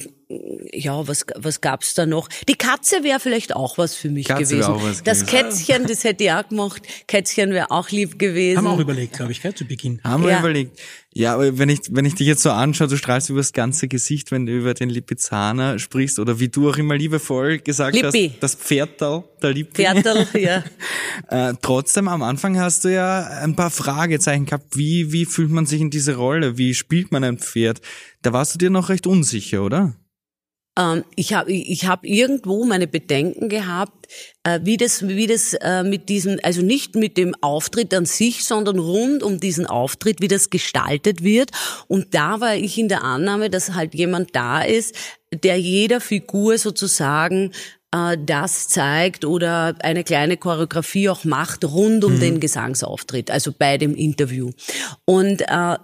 [0.73, 2.29] ja, was, was gab's da noch?
[2.49, 4.71] Die Katze wäre vielleicht auch was für mich Katze gewesen.
[4.71, 5.49] auch was das gewesen.
[5.67, 6.83] Kätzchen, das hätte ich auch gemacht.
[7.09, 8.59] Kätzchen wäre auch lieb gewesen.
[8.59, 10.01] Haben wir auch überlegt, glaube ich, gell, zu Beginn.
[10.05, 10.39] Haben wir Ja.
[10.41, 10.79] überlegt.
[11.13, 13.89] Ja, aber wenn ich, wenn ich dich jetzt so anschaue, du strahlst über das ganze
[13.89, 18.29] Gesicht, wenn du über den Lipizzaner sprichst oder wie du auch immer liebevoll gesagt Lippi.
[18.33, 19.83] hast, das Pferdtal, der Lippi.
[19.83, 20.63] Pferdl, ja.
[21.29, 24.77] Äh, trotzdem, am Anfang hast du ja ein paar Fragezeichen gehabt.
[24.77, 26.57] Wie, wie fühlt man sich in diese Rolle?
[26.59, 27.81] Wie spielt man ein Pferd?
[28.23, 29.95] Da warst du dir noch recht unsicher, oder?
[30.81, 34.09] Ähm, ich habe ich hab irgendwo meine Bedenken gehabt,
[34.45, 38.45] äh, wie das, wie das äh, mit diesem, also nicht mit dem Auftritt an sich,
[38.45, 41.51] sondern rund um diesen Auftritt, wie das gestaltet wird.
[41.87, 44.95] Und da war ich in der Annahme, dass halt jemand da ist,
[45.33, 47.53] der jeder Figur sozusagen
[47.93, 53.77] äh, das zeigt oder eine kleine Choreografie auch macht rund um den Gesangsauftritt, also bei
[53.77, 54.51] dem Interview.
[55.05, 55.77] Und äh,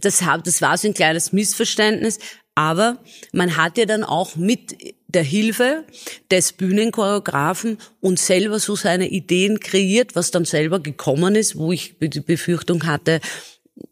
[0.00, 2.18] das, das war so ein kleines Missverständnis,
[2.54, 2.98] aber
[3.32, 4.76] man hat ja dann auch mit
[5.08, 5.84] der Hilfe
[6.30, 11.96] des Bühnenchoreografen und selber so seine Ideen kreiert, was dann selber gekommen ist, wo ich
[12.00, 13.20] die Befürchtung hatte,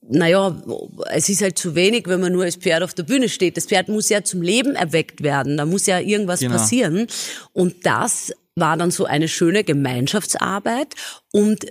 [0.09, 0.63] naja,
[1.11, 3.57] es ist halt zu wenig, wenn man nur als Pferd auf der Bühne steht.
[3.57, 5.57] Das Pferd muss ja zum Leben erweckt werden.
[5.57, 6.55] Da muss ja irgendwas Genau.
[6.57, 7.07] passieren.
[7.53, 10.95] Und das war dann so eine schöne Gemeinschaftsarbeit.
[11.33, 11.67] Und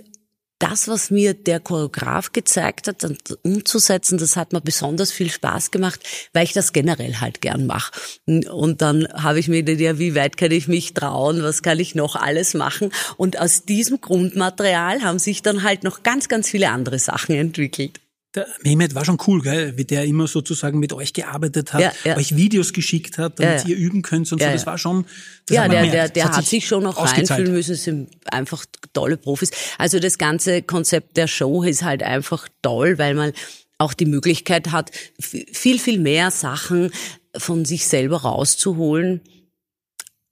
[0.64, 5.70] das, was mir der Choreograf gezeigt hat, dann umzusetzen, das hat mir besonders viel Spaß
[5.70, 6.00] gemacht,
[6.32, 7.92] weil ich das generell halt gern mache.
[8.26, 11.78] Und dann habe ich mir gedacht, ja, wie weit kann ich mich trauen, was kann
[11.80, 12.90] ich noch alles machen?
[13.18, 18.00] Und aus diesem Grundmaterial haben sich dann halt noch ganz, ganz viele andere Sachen entwickelt.
[18.34, 19.76] Der Mehmet war schon cool, gell?
[19.76, 22.16] wie der immer sozusagen mit euch gearbeitet hat, Ja, ja.
[22.16, 24.46] euch Videos geschickt hat, damit Ja, ihr üben könnt und so.
[24.46, 25.06] Das war schon.
[25.46, 26.16] Das ja, hat der, gemerkt.
[26.16, 27.30] der, der hat sich schon noch ausgezahlt.
[27.30, 27.74] reinfühlen müssen.
[27.74, 29.50] Es sind einfach tolle Profis.
[29.78, 33.32] Also das ganze Konzept der Show ist halt einfach toll, weil man
[33.78, 36.90] auch die Möglichkeit hat, viel, viel mehr Sachen
[37.36, 39.20] von sich selber rauszuholen,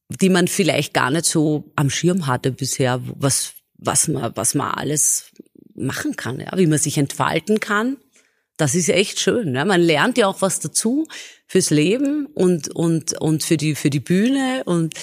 [0.09, 4.71] die man vielleicht gar nicht so am Schirm hatte bisher, was, was man, was man
[4.73, 5.33] alles
[5.83, 7.97] machen kann, ja, wie man sich entfalten kann.
[8.57, 9.55] Das ist echt schön.
[9.55, 9.65] Ja.
[9.65, 11.07] Man lernt ja auch was dazu
[11.47, 14.95] fürs Leben und, und, und für die, für die Bühne und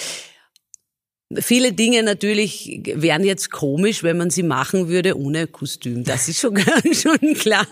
[1.38, 6.02] Viele Dinge natürlich wären jetzt komisch, wenn man sie machen würde ohne Kostüm.
[6.02, 6.58] Das ist schon,
[6.92, 7.66] schon klar.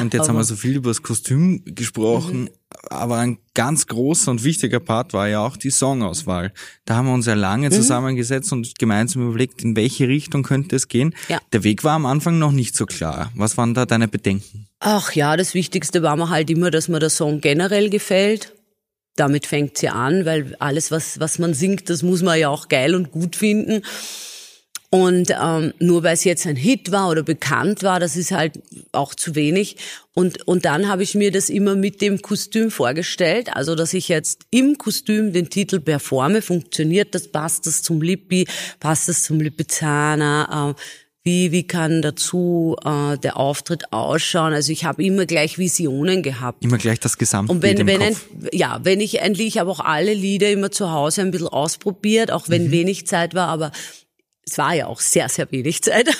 [0.00, 2.50] Und jetzt haben wir so viel über das Kostüm gesprochen,
[2.90, 6.52] aber ein ganz großer und wichtiger Part war ja auch die Songauswahl.
[6.84, 10.88] Da haben wir uns ja lange zusammengesetzt und gemeinsam überlegt, in welche Richtung könnte es
[10.88, 11.14] gehen.
[11.28, 11.38] Ja.
[11.52, 13.30] Der Weg war am Anfang noch nicht so klar.
[13.36, 14.66] Was waren da deine Bedenken?
[14.80, 18.52] Ach ja, das Wichtigste war mir halt immer, dass mir der Song generell gefällt.
[19.16, 22.68] Damit fängt's ja an, weil alles, was, was man singt, das muss man ja auch
[22.68, 23.82] geil und gut finden.
[24.90, 28.60] Und ähm, nur weil es jetzt ein Hit war oder bekannt war, das ist halt
[28.92, 29.76] auch zu wenig.
[30.14, 34.08] Und, und dann habe ich mir das immer mit dem Kostüm vorgestellt, also dass ich
[34.08, 38.46] jetzt im Kostüm den Titel performe, funktioniert das, passt das zum Lippi,
[38.78, 40.80] passt das zum Lipizzaner, äh,
[41.26, 44.54] wie, wie kann dazu äh, der Auftritt ausschauen.
[44.54, 46.64] Also ich habe immer gleich Visionen gehabt.
[46.64, 48.26] Immer gleich das Gesamtbild Und wenn, wenn ein, Kopf.
[48.52, 52.30] ja, wenn ich endlich, ich habe auch alle Lieder immer zu Hause ein bisschen ausprobiert,
[52.30, 53.72] auch wenn wenig Zeit war, aber
[54.48, 56.08] es war ja auch sehr, sehr wenig Zeit.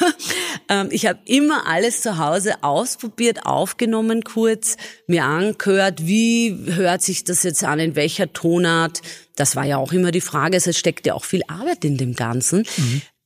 [0.68, 7.22] Ähm, ich habe immer alles zu Hause ausprobiert, aufgenommen kurz, mir angehört, wie hört sich
[7.22, 9.00] das jetzt an, in welcher Tonart.
[9.36, 12.16] Das war ja auch immer die Frage, es steckt ja auch viel Arbeit in dem
[12.16, 12.64] Ganzen.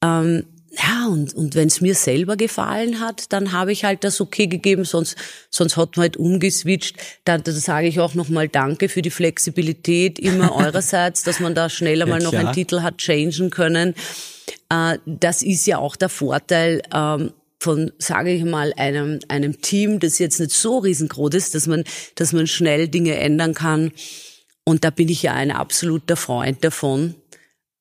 [0.02, 4.20] Ähm, ja, und, und wenn es mir selber gefallen hat, dann habe ich halt das
[4.20, 5.16] okay gegeben, sonst,
[5.50, 6.96] sonst hat man halt umgeswitcht.
[7.24, 11.68] Da, da sage ich auch nochmal Danke für die Flexibilität immer eurerseits, dass man da
[11.68, 12.44] schneller Ja, mal noch klar.
[12.44, 13.94] einen Titel hat changen können.
[14.68, 19.98] Äh, das ist ja auch der Vorteil ähm, von, sage ich mal, einem, einem Team,
[19.98, 21.82] das jetzt nicht so riesengroß ist, dass man,
[22.14, 23.90] dass man schnell Dinge ändern kann.
[24.64, 27.16] Und da bin ich ja ein absoluter Freund davon,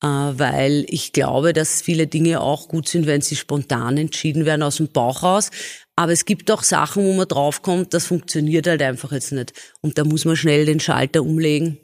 [0.01, 4.77] weil ich glaube, dass viele Dinge auch gut sind, wenn sie spontan entschieden werden aus
[4.77, 5.51] dem Bauch raus.
[5.95, 9.53] Aber es gibt auch Sachen, wo man draufkommt, das funktioniert halt einfach jetzt nicht.
[9.81, 11.77] Und da muss man schnell den Schalter umlegen.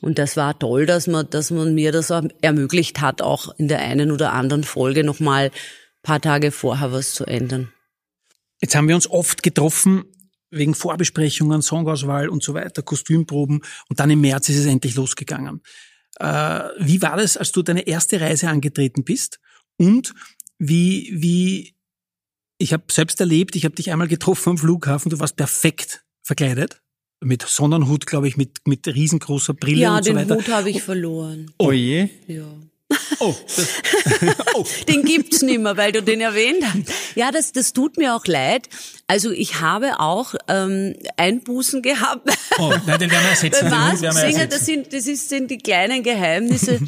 [0.00, 3.80] Und das war toll, dass man, dass man mir das ermöglicht hat, auch in der
[3.80, 5.50] einen oder anderen Folge nochmal
[6.02, 7.72] paar Tage vorher was zu ändern.
[8.60, 10.04] Jetzt haben wir uns oft getroffen
[10.50, 15.62] wegen Vorbesprechungen, Songauswahl und so weiter, Kostümproben und dann im März ist es endlich losgegangen.
[16.18, 19.40] Äh, wie war das, als du deine erste Reise angetreten bist?
[19.78, 20.14] Und
[20.58, 21.74] wie, wie,
[22.58, 26.80] ich habe selbst erlebt, ich habe dich einmal getroffen am Flughafen, du warst perfekt verkleidet.
[27.24, 30.36] Mit Sonnenhut, glaube ich, mit, mit riesengroßer Brille Ja, und so den weiter.
[30.36, 31.50] Hut habe ich verloren.
[31.58, 32.08] Oh je.
[32.26, 32.52] Ja.
[33.18, 33.34] Oh,
[34.54, 34.64] oh.
[34.88, 37.16] den gibt's nicht mehr, weil du den erwähnt hast.
[37.16, 38.68] Ja, das, das tut mir auch leid.
[39.06, 42.28] Also ich habe auch ähm, Einbußen gehabt.
[42.58, 43.70] Oh, nein, den werden wir ersetzen.
[43.70, 44.00] Was?
[44.00, 46.80] Den wir Das, sind, das ist, sind die kleinen Geheimnisse.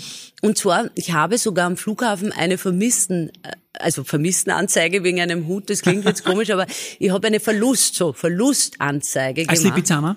[0.42, 5.70] Und zwar, ich habe sogar am Flughafen eine vermissten, äh, also Vermisstenanzeige wegen einem Hut,
[5.70, 6.66] das klingt jetzt komisch, aber
[6.98, 9.76] ich habe eine Verlust, so Verlustanzeige Als gemacht.
[9.76, 10.16] Lipizzaner?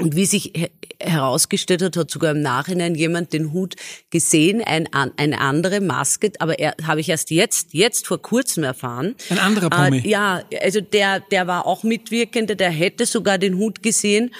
[0.00, 0.52] Und wie sich
[1.00, 3.76] herausgestellt hat, hat sogar im Nachhinein jemand den Hut
[4.10, 9.14] gesehen, ein, eine andere Maske, aber er habe ich erst jetzt, jetzt vor kurzem erfahren.
[9.30, 9.98] Ein anderer Promi.
[9.98, 14.34] Äh, ja, also der, der war auch Mitwirkender, der hätte sogar den Hut gesehen.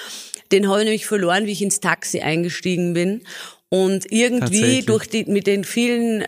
[0.50, 3.22] Den habe ich nämlich verloren, wie ich ins Taxi eingestiegen bin.
[3.74, 6.26] Und irgendwie durch die, mit den vielen äh,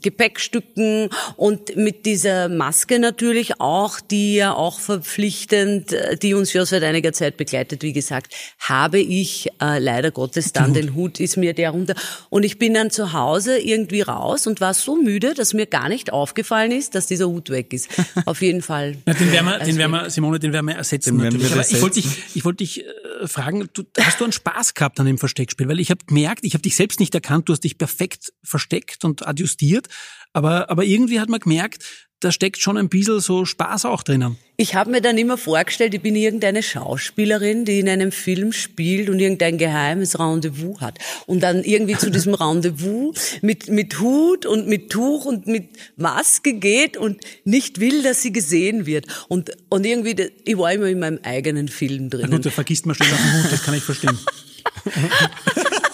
[0.00, 6.64] Gepäckstücken und mit dieser Maske natürlich auch, die ja auch verpflichtend, äh, die uns ja
[6.64, 11.36] seit einiger Zeit begleitet, wie gesagt, habe ich äh, leider Gottes dann den Hut, ist
[11.36, 11.96] mir der runter.
[12.30, 15.88] Und ich bin dann zu Hause irgendwie raus und war so müde, dass mir gar
[15.88, 17.88] nicht aufgefallen ist, dass dieser Hut weg ist.
[18.24, 18.98] Auf jeden Fall.
[19.04, 21.18] Na, den werden wir, also, den werden wir, Simone, den werden wir ersetzen.
[21.18, 21.52] Den natürlich.
[21.52, 22.84] Wir ich wollte dich, ich wollte dich äh,
[23.26, 25.68] fragen, du, hast du einen Spaß gehabt an dem Versteckspiel?
[25.68, 29.04] Weil ich habe gemerkt, ich habe dich selbst nicht erkannt, du hast dich perfekt versteckt
[29.04, 29.88] und adjustiert,
[30.32, 34.36] aber, aber irgendwie hat man gemerkt, da steckt schon ein bisschen so Spaß auch drinnen.
[34.56, 39.08] Ich habe mir dann immer vorgestellt, ich bin irgendeine Schauspielerin, die in einem Film spielt
[39.08, 40.98] und irgendein geheimes Rendezvous hat.
[41.26, 46.54] Und dann irgendwie zu diesem Rendezvous mit, mit Hut und mit Tuch und mit Maske
[46.54, 49.06] geht und nicht will, dass sie gesehen wird.
[49.28, 52.26] Und, und irgendwie, ich war immer in meinem eigenen Film drin.
[52.28, 54.18] Na gut, da vergisst man schnell auf den Hut, das kann ich verstehen.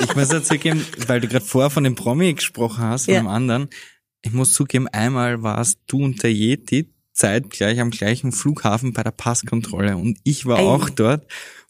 [0.00, 3.20] ich muss ja zugeben, weil du gerade vorher von dem Promi gesprochen hast, von ja.
[3.20, 3.68] einem anderen.
[4.24, 9.10] Ich muss zugeben, einmal warst du und der Yeti zeitgleich am gleichen Flughafen bei der
[9.10, 10.64] Passkontrolle und ich war Ey.
[10.64, 11.26] auch dort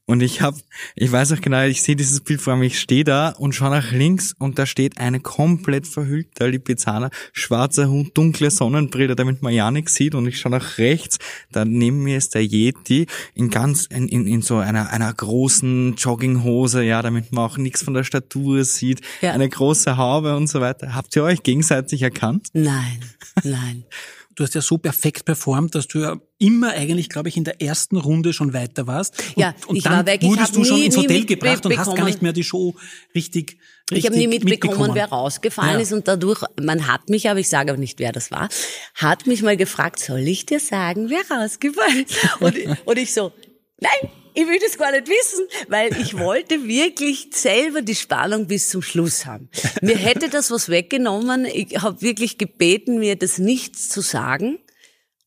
[0.07, 0.59] und ich habe,
[0.97, 3.71] ich weiß auch genau, ich sehe dieses Bild vor mir, ich stehe da und schaue
[3.71, 9.55] nach links und da steht eine komplett verhüllter Lipizzaner, schwarzer Hund, dunkle Sonnenbrille, damit man
[9.55, 11.19] ja nichts sieht und ich schaue nach rechts,
[11.53, 15.95] da neben mir ist der Yeti in ganz, in, in, in so einer, einer großen
[15.95, 19.33] Jogginghose, ja, damit man auch nichts von der Statur sieht, ja.
[19.33, 20.95] eine große Haube und so weiter.
[20.95, 22.49] Habt ihr euch gegenseitig erkannt?
[22.53, 23.01] Nein,
[23.43, 23.85] nein.
[24.35, 27.63] du hast ja so perfekt performt, dass du ja immer eigentlich, glaube ich, in der
[27.63, 29.19] ersten Runde schon weiter warst.
[29.37, 30.23] Und, ja, und ich dann war weg.
[30.23, 32.75] wurdest ich du schon nie, ins Hotel gebracht und hast gar nicht mehr die Show
[33.15, 33.59] richtig,
[33.91, 34.95] richtig Ich habe nie mitbekommen, mitbekommen.
[34.95, 35.81] wer rausgefallen ja.
[35.81, 38.49] ist und dadurch, man hat mich, aber ich sage aber nicht, wer das war,
[38.95, 42.41] hat mich mal gefragt, soll ich dir sagen, wer rausgefallen ist?
[42.41, 43.33] Und, und ich so,
[43.81, 48.69] nein, ich will das gar nicht wissen, weil ich wollte wirklich selber die Spannung bis
[48.69, 49.49] zum Schluss haben.
[49.81, 51.45] Mir hätte das was weggenommen.
[51.47, 54.59] Ich habe wirklich gebeten, mir das nichts zu sagen.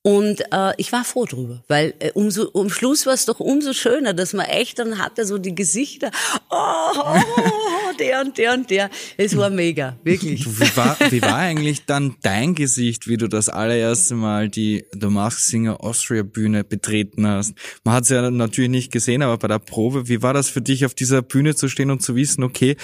[0.07, 3.73] Und äh, ich war froh drüber, weil äh, umso, um Schluss war es doch umso
[3.73, 6.11] schöner, dass man echt dann hatte so die Gesichter,
[6.49, 6.55] oh,
[6.95, 8.89] oh, oh, der und der und der.
[9.17, 10.45] Es war mega, wirklich.
[10.47, 15.07] Wie war, wie war eigentlich dann dein Gesicht, wie du das allererste Mal die The
[15.07, 17.55] Mask Singer Austria Bühne betreten hast?
[17.83, 20.61] Man hat es ja natürlich nicht gesehen, aber bei der Probe, wie war das für
[20.61, 22.77] dich, auf dieser Bühne zu stehen und zu wissen, okay,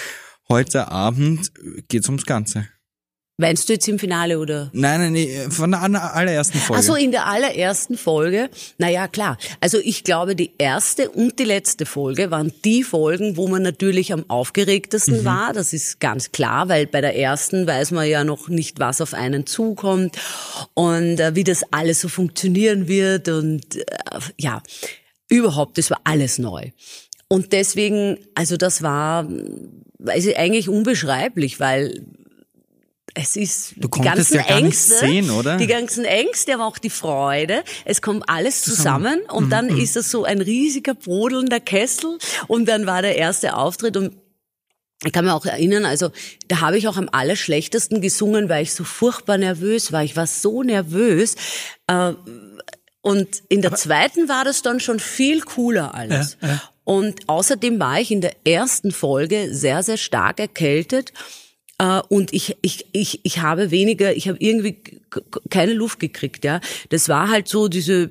[0.50, 1.54] heute Abend
[1.88, 2.68] geht's ums Ganze?
[3.38, 4.69] Meinst du jetzt im Finale oder?
[4.74, 6.78] Nein, nein, nein von der allerersten Folge.
[6.78, 8.48] Also in der allerersten Folge.
[8.78, 9.38] Naja, klar.
[9.60, 14.13] Also ich glaube, die erste und die letzte Folge waren die Folgen, wo man natürlich
[14.13, 15.26] am aufgeregtesten mhm.
[15.26, 15.52] war.
[15.52, 19.15] Das ist ganz klar, weil bei der ersten weiß man ja noch nicht, was auf
[19.15, 20.15] einen zukommt
[20.76, 23.84] und äh, wie das alles so funktionieren wird und äh,
[24.38, 24.62] ja,
[25.28, 26.69] überhaupt, das war alles neu.
[27.30, 29.28] Und deswegen, also das war
[30.06, 32.06] also eigentlich unbeschreiblich, weil
[33.15, 35.58] es ist du die ganzen ja Ängste, sehen, oder?
[35.58, 37.63] die ganzen Ängste, aber auch die Freude.
[37.86, 39.80] Es kommt alles zusammen, und dann mhm.
[39.80, 44.15] ist es so ein riesiger brodelnder Kessel und dann war der erste Auftritt und
[45.06, 46.12] ich kann mir auch erinnern, also
[46.47, 50.02] da habe ich auch am allerschlechtesten gesungen, weil ich so furchtbar nervös war.
[50.04, 51.36] Ich war so nervös.
[51.88, 52.13] Äh,
[53.02, 56.38] und in der aber zweiten war das dann schon viel cooler alles.
[56.41, 56.62] Ja, ja.
[56.86, 61.12] Und außerdem war ich in der ersten Folge sehr, sehr stark erkältet.
[61.80, 64.78] Äh, und ich, ich, ich, ich habe weniger, ich habe irgendwie
[65.50, 66.60] keine Luft gekriegt, ja.
[66.90, 68.10] Das war halt so diese,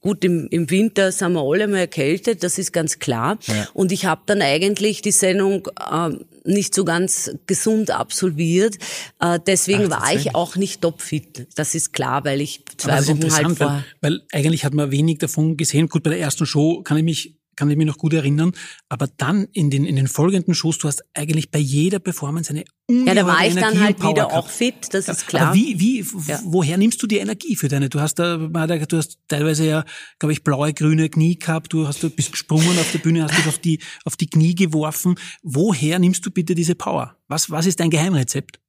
[0.00, 3.38] gut, im, im Winter sind wir alle mal erkältet, das ist ganz klar.
[3.46, 3.68] Ja.
[3.74, 6.10] Und ich habe dann eigentlich die Sendung äh,
[6.44, 8.76] nicht so ganz gesund absolviert.
[9.20, 11.46] Äh, deswegen Ach, war ich auch nicht topfit.
[11.54, 13.84] Das ist klar, weil ich zwei Wochen halt war.
[14.00, 15.88] Weil, weil eigentlich hat man wenig davon gesehen.
[15.88, 18.52] Gut, bei der ersten Show kann ich mich kann ich mich noch gut erinnern.
[18.88, 22.64] Aber dann in den, in den folgenden Shows, du hast eigentlich bei jeder Performance eine
[22.86, 25.48] ungeheure Ja, da war ich Energie dann halt wieder auch fit, das ist klar.
[25.48, 26.40] Aber wie, wie, ja.
[26.44, 27.88] woher nimmst du die Energie für deine?
[27.88, 29.84] Du hast da, du hast teilweise ja,
[30.20, 31.72] glaube ich, blaue, grüne Knie gehabt.
[31.72, 34.54] Du hast, du bist gesprungen auf der Bühne, hast dich auf die, auf die Knie
[34.54, 35.16] geworfen.
[35.42, 37.16] Woher nimmst du bitte diese Power?
[37.26, 38.60] Was, was ist dein Geheimrezept?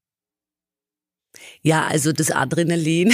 [1.61, 3.13] Ja, also das Adrenalin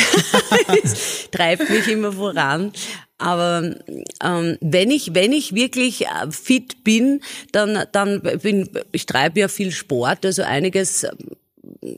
[1.31, 2.71] treibt mich immer voran.
[3.17, 3.75] Aber
[4.23, 9.47] ähm, wenn ich wenn ich wirklich äh, fit bin, dann dann bin ich treibe ja
[9.47, 11.07] viel Sport, also einiges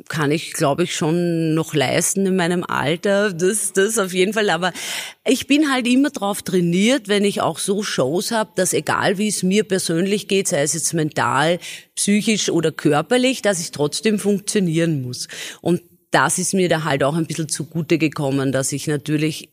[0.09, 3.33] kann ich, glaube ich, schon noch leisten in meinem Alter.
[3.33, 4.49] Das, das auf jeden Fall.
[4.49, 4.71] Aber
[5.25, 9.27] ich bin halt immer drauf trainiert, wenn ich auch so Shows habe, dass egal wie
[9.27, 11.59] es mir persönlich geht, sei es jetzt mental,
[11.95, 15.27] psychisch oder körperlich, dass ich trotzdem funktionieren muss.
[15.61, 19.49] Und das ist mir da halt auch ein bisschen zugute gekommen, dass ich natürlich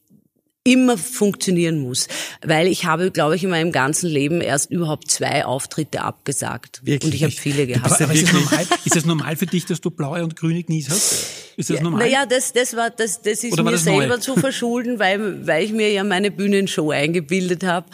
[0.64, 2.08] immer funktionieren muss.
[2.42, 6.80] Weil ich habe, glaube ich, in meinem ganzen Leben erst überhaupt zwei Auftritte abgesagt.
[6.84, 7.04] Wirklich?
[7.04, 8.00] Und ich habe viele gehabt.
[8.00, 10.88] Aber ist, es normal, ist es normal für dich, dass du blaue und grüne Knies
[10.88, 11.26] hast?
[11.56, 12.00] Ist das normal?
[12.00, 14.18] Naja, das, das war, das, das ist Oder mir das selber neu?
[14.18, 17.86] zu verschulden, weil, weil ich mir ja meine Bühnenshow eingebildet habe.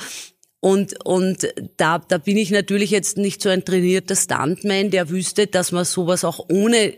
[0.60, 5.46] Und, und da, da bin ich natürlich jetzt nicht so ein trainierter Stuntman, der wüsste,
[5.46, 6.94] dass man sowas auch ohne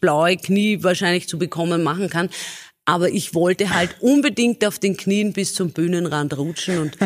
[0.00, 2.30] blaue Knie wahrscheinlich zu bekommen machen kann.
[2.86, 6.98] Aber ich wollte halt unbedingt auf den Knien bis zum Bühnenrand rutschen und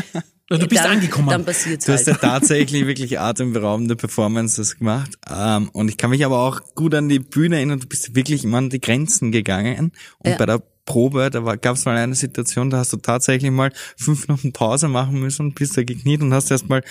[0.48, 1.28] du bist dann, angekommen.
[1.28, 2.20] Dann passiert's Du hast ja halt.
[2.40, 5.12] tatsächlich wirklich atemberaubende Performances gemacht.
[5.30, 7.80] Ähm, und ich kann mich aber auch gut an die Bühne erinnern.
[7.80, 9.92] Du bist wirklich immer an die Grenzen gegangen.
[10.18, 10.36] Und Ja.
[10.36, 14.26] bei der Probe, da gab es mal eine Situation, da hast du tatsächlich mal fünf
[14.26, 16.82] Minuten Pause machen müssen und bist da gekniet und hast erst mal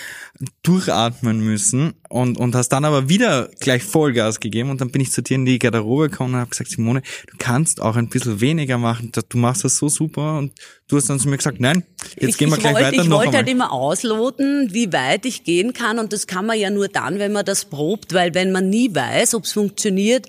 [0.62, 5.10] durchatmen müssen und, und hast dann aber wieder gleich Vollgas gegeben und dann bin ich
[5.10, 8.40] zu dir in die Garderobe gekommen und habe gesagt, Simone, du kannst auch ein bisschen
[8.40, 10.52] weniger machen, du machst das so super und
[10.86, 11.82] du hast dann zu mir gesagt, nein,
[12.20, 13.38] jetzt ich, gehen wir ich gleich wollte, weiter Ich noch wollte einmal.
[13.40, 17.18] halt immer ausloten, wie weit ich gehen kann und das kann man ja nur dann,
[17.18, 20.28] wenn man das probt, weil wenn man nie weiß, ob es funktioniert,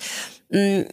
[0.49, 0.85] mh,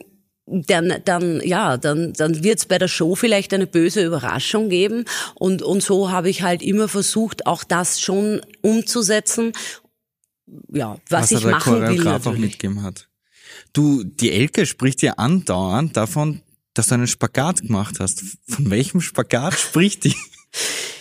[0.47, 5.05] dann, dann, ja, dann, dann wird es bei der Show vielleicht eine böse Überraschung geben.
[5.35, 9.53] Und, und so habe ich halt immer versucht, auch das schon umzusetzen.
[10.73, 12.41] Ja, was, was ich machen will Choreograf auch natürlich.
[12.53, 13.09] mitgegeben hat.
[13.73, 16.43] Du, die Elke spricht ja andauernd davon,
[16.75, 18.23] dass du einen Spagat gemacht hast.
[18.49, 20.15] Von welchem Spagat spricht die?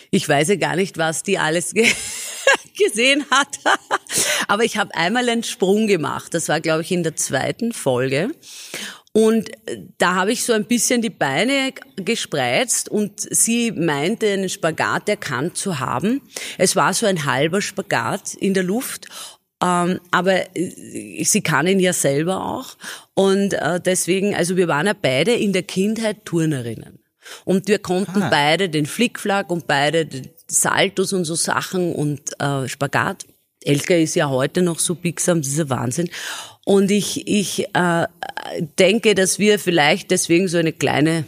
[0.09, 1.87] Ich weiß ja gar nicht, was die alles ge
[2.77, 3.59] gesehen hat.
[4.47, 6.33] Aber ich habe einmal einen Sprung gemacht.
[6.33, 8.31] Das war, glaube ich, in der zweiten Folge.
[9.15, 14.49] Und äh, da habe ich so ein bisschen die Beine gespreizt und sie meinte, einen
[14.49, 16.21] Spagat erkannt zu haben.
[16.57, 19.07] Es war so ein halber Spagat in der Luft.
[19.63, 22.75] Ähm, aber äh, sie kann ihn ja selber auch.
[23.13, 26.99] Und äh, deswegen, also wir waren ja beide in der Kindheit Turnerinnen.
[27.45, 28.29] Und wir konnten Ah.
[28.29, 30.09] beide den Flickflack und beide
[30.47, 33.25] Saltos und so Sachen und äh, Spagat.
[33.65, 36.09] Elke ist ja heute noch so biegsam, das ist ein Wahnsinn.
[36.63, 38.07] Und ich, ich äh,
[38.79, 41.25] denke, dass wir vielleicht deswegen so eine kleine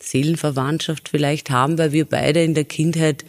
[0.00, 3.24] Seelenverwandtschaft vielleicht haben, weil wir beide in der Kindheit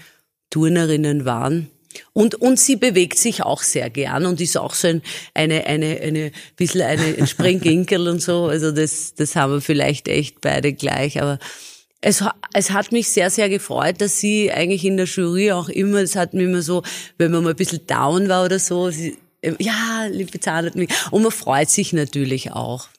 [0.49, 1.69] Turnerinnen waren.
[2.13, 5.01] Und, und sie bewegt sich auch sehr gern und ist auch so ein,
[5.33, 8.45] eine, eine, eine, bisschen eine, ein Springginkel und so.
[8.45, 11.39] Also das, das haben wir vielleicht echt beide gleich, aber
[12.05, 15.97] es, es hat mich sehr, sehr gefreut, dass sie eigentlich in der Jury auch immer,
[15.97, 16.83] es hat mir immer so,
[17.17, 19.17] wenn man mal ein bisschen down war oder so, sie,
[19.57, 22.89] ja, Lipizzaner hat mich, und man freut sich natürlich auch.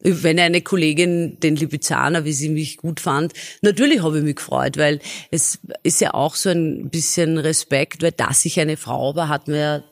[0.00, 3.32] Wenn eine Kollegin den Lipizzaner, wie sie mich gut fand,
[3.62, 5.00] natürlich habe ich mich gefreut, weil
[5.30, 9.48] es ist ja auch so ein bisschen Respekt, weil dass ich eine Frau war, hat
[9.48, 9.84] man ja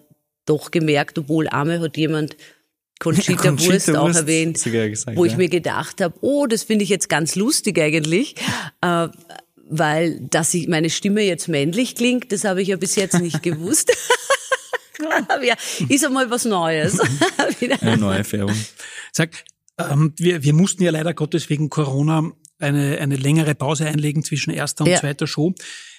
[0.45, 2.37] doch gemerkt, obwohl einmal hat jemand
[3.01, 5.39] Conchita, Conchita Wurst auch Wurst erwähnt, sogar gesagt, wo ich ja.
[5.39, 8.37] mir gedacht habe, oh, das finde ich jetzt ganz lustig eigentlich,
[8.83, 9.09] äh,
[9.69, 13.43] weil dass ich meine Stimme jetzt männlich klingt, das habe ich ja bis jetzt nicht
[13.43, 13.91] gewusst.
[15.43, 15.55] Ja,
[15.89, 16.99] ist einmal was Neues.
[17.61, 17.81] Wieder.
[17.81, 18.55] Eine neue Färbung.
[19.13, 19.45] Sag,
[19.79, 24.51] ähm, wir, wir mussten ja leider Gottes wegen Corona eine, eine längere Pause einlegen zwischen
[24.51, 25.01] erster und Ja.
[25.01, 25.55] zweiter Show.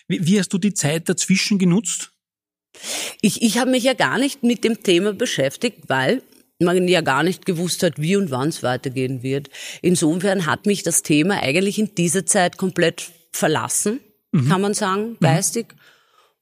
[0.07, 2.11] Wie, wie hast du die Zeit dazwischen genutzt?
[3.21, 6.21] Ich, ich habe mich ja gar nicht mit dem Thema beschäftigt, weil
[6.64, 9.49] man ja gar nicht gewusst hat, wie und wann es weitergehen wird.
[9.82, 13.99] Insofern hat mich das Thema eigentlich in dieser Zeit komplett verlassen,
[14.47, 15.68] kann man sagen, geistig.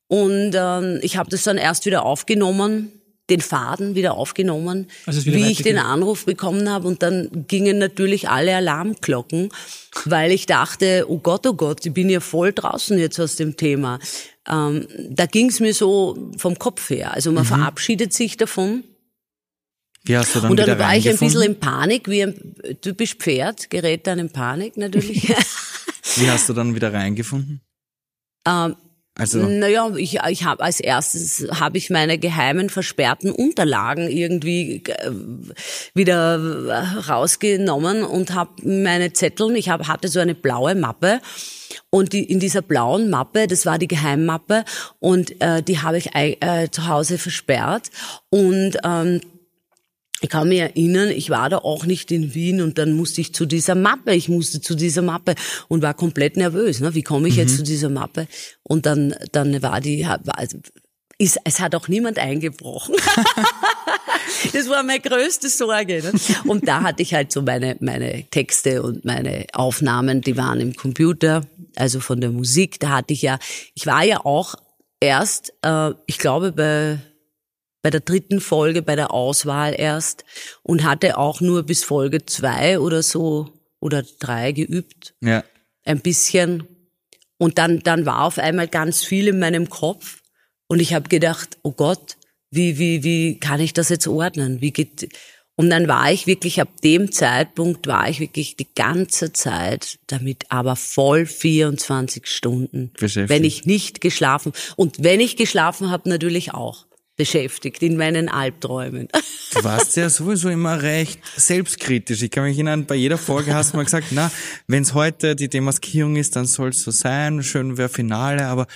[0.08, 2.92] Und ähm, ich habe das dann erst wieder aufgenommen,
[3.30, 5.78] den Faden wieder aufgenommen, Also es wieder wie ich den.
[5.78, 6.88] Anruf bekommen habe.
[6.88, 9.50] Und dann gingen natürlich alle Alarmglocken,
[10.06, 13.56] weil ich dachte, oh Gott, oh Gott, ich bin ja voll draußen jetzt aus dem
[13.56, 14.00] Thema.
[14.48, 17.14] Ähm, da ging's mir so vom Kopf her.
[17.14, 17.36] Also Mhm.
[17.36, 18.84] man verabschiedet sich davon.
[20.04, 22.56] Wie hast du dann Und wieder dann war ich ein bisschen in Panik, wie ein
[22.82, 25.30] typisch Pferd, gerät dann in Panik natürlich.
[26.16, 27.62] Wie hast du dann wieder reingefunden?
[28.48, 28.76] ähm,
[29.16, 35.12] Also, Naja, ich, ich habe als erstes habe ich meine geheimen versperrten Unterlagen irgendwie äh,
[35.94, 39.56] wieder äh, rausgenommen und habe meine Zettel.
[39.56, 41.22] Ich hab, hatte so eine blaue Mappe
[41.92, 44.64] und die, in dieser blauen Mappe, das war die Geheimmappe
[45.00, 47.92] und äh, die habe ich äh, zu Hause versperrt
[48.30, 49.22] und ähm,
[50.22, 53.34] ich kann mich erinnern, ich war da auch nicht in Wien und dann musste ich
[53.34, 55.36] zu dieser Mappe, ich musste zu dieser Mappe
[55.70, 56.82] und war komplett nervös.
[56.82, 56.94] Ne?
[56.94, 58.28] Wie komme ich jetzt zu dieser Mappe?
[58.64, 60.58] Und dann, dann war die, war, also,
[61.18, 62.96] ist, es hat auch niemand eingebrochen.
[64.54, 66.02] das war meine größte Sorge.
[66.02, 66.12] Ne?
[66.46, 70.76] Und da hatte ich halt so meine, meine Texte und meine Aufnahmen, die waren im
[70.76, 71.46] Computer,
[71.76, 72.80] also von der Musik.
[72.80, 73.38] Da hatte ich ja,
[73.74, 74.56] ich war ja auch
[75.00, 77.00] erst, äh, ich glaube, bei
[77.82, 80.26] bei der dritten Folge, bei der Auswahl erst
[80.64, 85.14] und hatte auch nur bis Folge zwei oder so oder drei geübt.
[85.22, 85.44] Ja.
[85.86, 86.68] Ein bisschen.
[87.38, 90.22] Und dann, dann war auf einmal ganz viel in meinem Kopf
[90.68, 92.18] und ich habe gedacht, oh Gott,
[92.52, 94.60] wie, wie, wie kann ich das jetzt ordnen?
[94.60, 95.10] Wie geht,
[95.56, 100.46] und dann war ich wirklich, ab dem Zeitpunkt war ich wirklich die ganze Zeit damit,
[100.50, 102.92] aber voll 24 Stunden.
[103.30, 104.54] Wenn ich nicht geschlafen.
[104.78, 106.86] Und wenn ich geschlafen habe, natürlich auch
[107.20, 109.10] beschäftigt in meinen Albträumen.
[109.54, 112.22] Du warst ja sowieso immer recht selbstkritisch.
[112.22, 114.32] Ich kann mich erinnern, bei jeder Folge hast du mal gesagt, na,
[114.68, 118.68] wenn es heute die Demaskierung ist, dann soll es so sein, schön wäre Finale, aber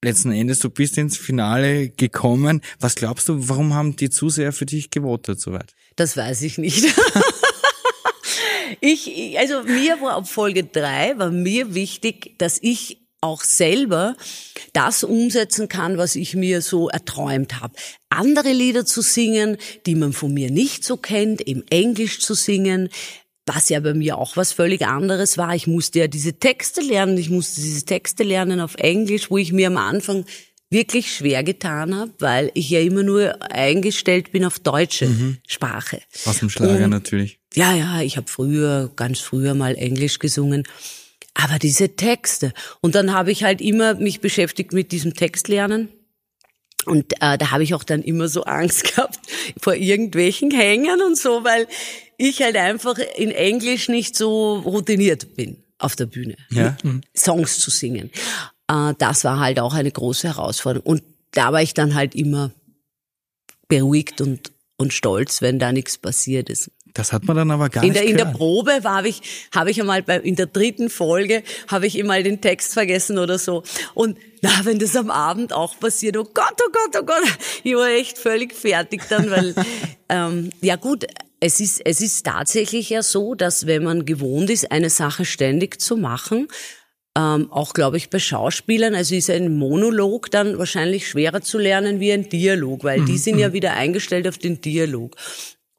[0.00, 2.60] letzten Endes, du bist ins Finale gekommen.
[2.78, 5.74] Was glaubst du, warum haben die Zuseher für dich gewotet soweit?
[5.96, 6.94] Das weiß ich nicht.
[8.80, 14.16] ich, also mir war ab Folge drei war mir wichtig, dass ich auch selber
[14.72, 17.74] das umsetzen kann, was ich mir so erträumt habe.
[18.10, 19.56] Andere Lieder zu singen,
[19.86, 22.88] die man von mir nicht so kennt, im Englisch zu singen,
[23.46, 25.54] was ja bei mir auch was völlig anderes war.
[25.54, 29.52] Ich musste ja diese Texte lernen, ich musste diese Texte lernen auf Englisch, wo ich
[29.52, 30.24] mir am Anfang
[30.70, 35.38] wirklich schwer getan habe, weil ich ja immer nur eingestellt bin auf deutsche mhm.
[35.46, 36.02] Sprache.
[36.26, 37.40] Aus dem Schlager Und, natürlich.
[37.54, 40.64] Ja, ja, ich habe früher, ganz früher mal Englisch gesungen.
[41.40, 42.52] Aber diese Texte.
[42.80, 45.88] Und dann habe ich halt immer mich beschäftigt mit diesem Textlernen.
[46.84, 49.20] Und äh, da habe ich auch dann immer so Angst gehabt
[49.60, 51.68] vor irgendwelchen Hängern und so, weil
[52.16, 56.76] ich halt einfach in Englisch nicht so routiniert bin auf der Bühne, ja.
[57.16, 58.10] Songs zu singen.
[58.68, 60.86] Äh, das war halt auch eine große Herausforderung.
[60.86, 62.50] Und da war ich dann halt immer
[63.68, 66.72] beruhigt und, und stolz, wenn da nichts passiert ist.
[66.98, 68.20] Das hat man dann aber gar in nicht der, gehört.
[68.20, 69.22] In der Probe habe ich,
[69.54, 73.38] habe ich einmal bei, in der dritten Folge habe ich immer den Text vergessen oder
[73.38, 73.62] so.
[73.94, 77.74] Und na, wenn das am Abend auch passiert, oh Gott, oh Gott, oh Gott, ich
[77.74, 79.54] war echt völlig fertig dann, weil,
[80.08, 81.06] ähm, ja gut,
[81.38, 85.80] es ist, es ist tatsächlich ja so, dass wenn man gewohnt ist, eine Sache ständig
[85.80, 86.48] zu machen,
[87.16, 92.00] ähm, auch glaube ich bei Schauspielern, also ist ein Monolog dann wahrscheinlich schwerer zu lernen
[92.00, 95.14] wie ein Dialog, weil die sind ja wieder eingestellt auf den Dialog.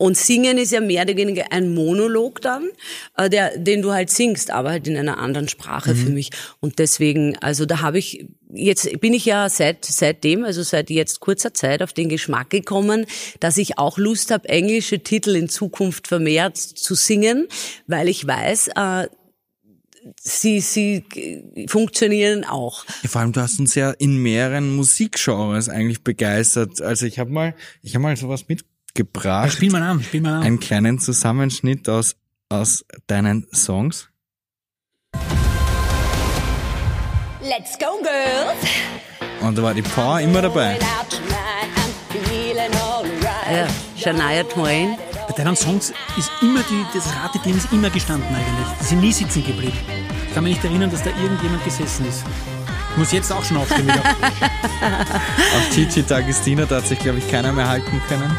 [0.01, 2.69] Und singen ist ja mehr oder weniger ein Monolog dann,
[3.17, 5.97] äh, der, den du halt singst, aber halt in einer anderen Sprache mhm.
[5.97, 6.29] für mich.
[6.61, 11.19] Und deswegen, also da habe ich, jetzt bin ich ja seit seitdem, also seit jetzt
[11.19, 13.07] kurzer Zeit auf den Geschmack gekommen,
[13.41, 17.49] dass ich auch Lust habe, englische Titel in Zukunft vermehrt zu singen,
[17.85, 19.07] weil ich weiß, äh,
[20.21, 21.03] sie, sie
[21.67, 22.85] funktionieren auch.
[23.03, 26.81] Ja, vor allem, du hast uns ja in mehreren Musikgenres eigentlich begeistert.
[26.81, 28.63] Also ich habe mal, ich habe mal sowas mit
[28.99, 29.45] gebracht.
[29.45, 30.43] Ja, spiel mal an, spiel mal an.
[30.43, 32.17] Einen kleinen Zusammenschnitt aus,
[32.49, 34.09] aus deinen Songs.
[37.41, 39.39] Let's go, girls!
[39.41, 40.77] Und da war die Power immer dabei.
[43.49, 44.97] Ja, Shania Twain.
[45.27, 48.77] Bei deinen Songs ist immer die, das Rateteam ist immer gestanden eigentlich.
[48.81, 49.77] Die sind nie sitzen geblieben.
[50.27, 52.25] Ich kann mich nicht erinnern, dass da irgendjemand gesessen ist.
[52.91, 54.03] Ich muss jetzt auch schon aufstehen wieder.
[54.03, 58.37] Auf Gigi D'Agostino, da hat sich, glaube ich, keiner mehr halten können.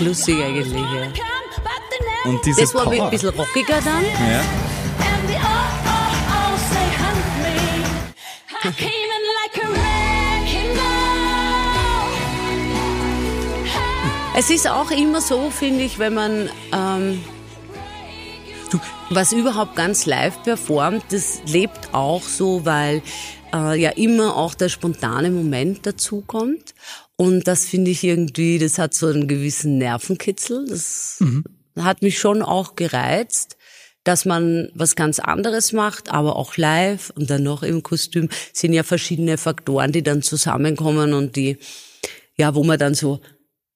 [0.00, 1.10] Lustig eigentlich, ja.
[2.24, 3.04] Und diese Das war Power.
[3.04, 4.04] ein bisschen rockiger dann.
[4.04, 4.40] Ja.
[14.36, 17.24] Es ist auch immer so, finde ich, wenn man ähm,
[18.70, 23.02] Du, was überhaupt ganz live performt, das lebt auch so, weil
[23.54, 26.74] äh, ja immer auch der spontane Moment dazukommt.
[27.16, 30.66] Und das finde ich irgendwie, das hat so einen gewissen Nervenkitzel.
[30.68, 31.18] Das
[31.78, 33.56] hat mich schon auch gereizt,
[34.04, 38.72] dass man was ganz anderes macht, aber auch live und dann noch im Kostüm sind
[38.72, 41.58] ja verschiedene Faktoren, die dann zusammenkommen und die,
[42.36, 43.20] ja, wo man dann so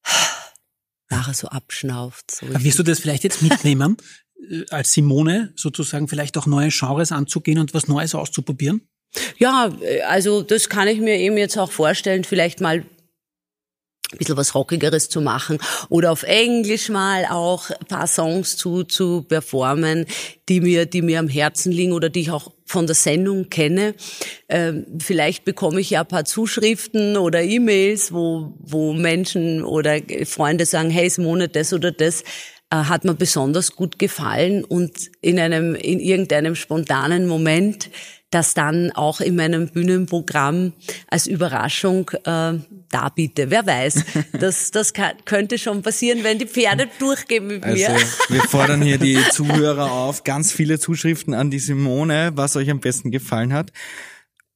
[1.11, 2.31] nachher so abschnauft.
[2.31, 3.97] So wirst du das vielleicht jetzt mitnehmen,
[4.71, 8.83] als Simone sozusagen vielleicht auch neue Genres anzugehen und was Neues auszuprobieren?
[9.39, 9.71] Ja,
[10.09, 12.85] also das kann ich mir eben jetzt auch vorstellen, vielleicht mal
[14.13, 18.85] ein bisschen was Rockigeres zu machen oder auf Englisch mal auch ein paar Songs zu,
[18.85, 20.07] zu performen,
[20.49, 23.95] die mir, die mir am Herzen liegen oder die ich auch von der Sendung kenne.
[24.49, 30.67] Ähm, vielleicht bekomme ich ja ein paar Zuschriften oder E-Mails, wo, wo Menschen oder Freunde
[30.67, 32.25] sagen, hey Simone, das oder das äh,
[32.77, 37.91] hat mir besonders gut gefallen und in einem, in irgendeinem spontanen Moment
[38.33, 40.73] das dann auch in meinem Bühnenprogramm
[41.09, 42.55] als Überraschung äh,
[42.91, 43.51] darbiete.
[43.51, 44.05] Wer weiß,
[44.41, 48.01] das, das kann, könnte schon passieren, wenn die Pferde durchgehen mit also, mir.
[48.29, 52.81] Wir fordern hier die Zuhörer auf, ganz viele Zuschriften an die Simone, was euch am
[52.81, 53.71] besten gefallen hat.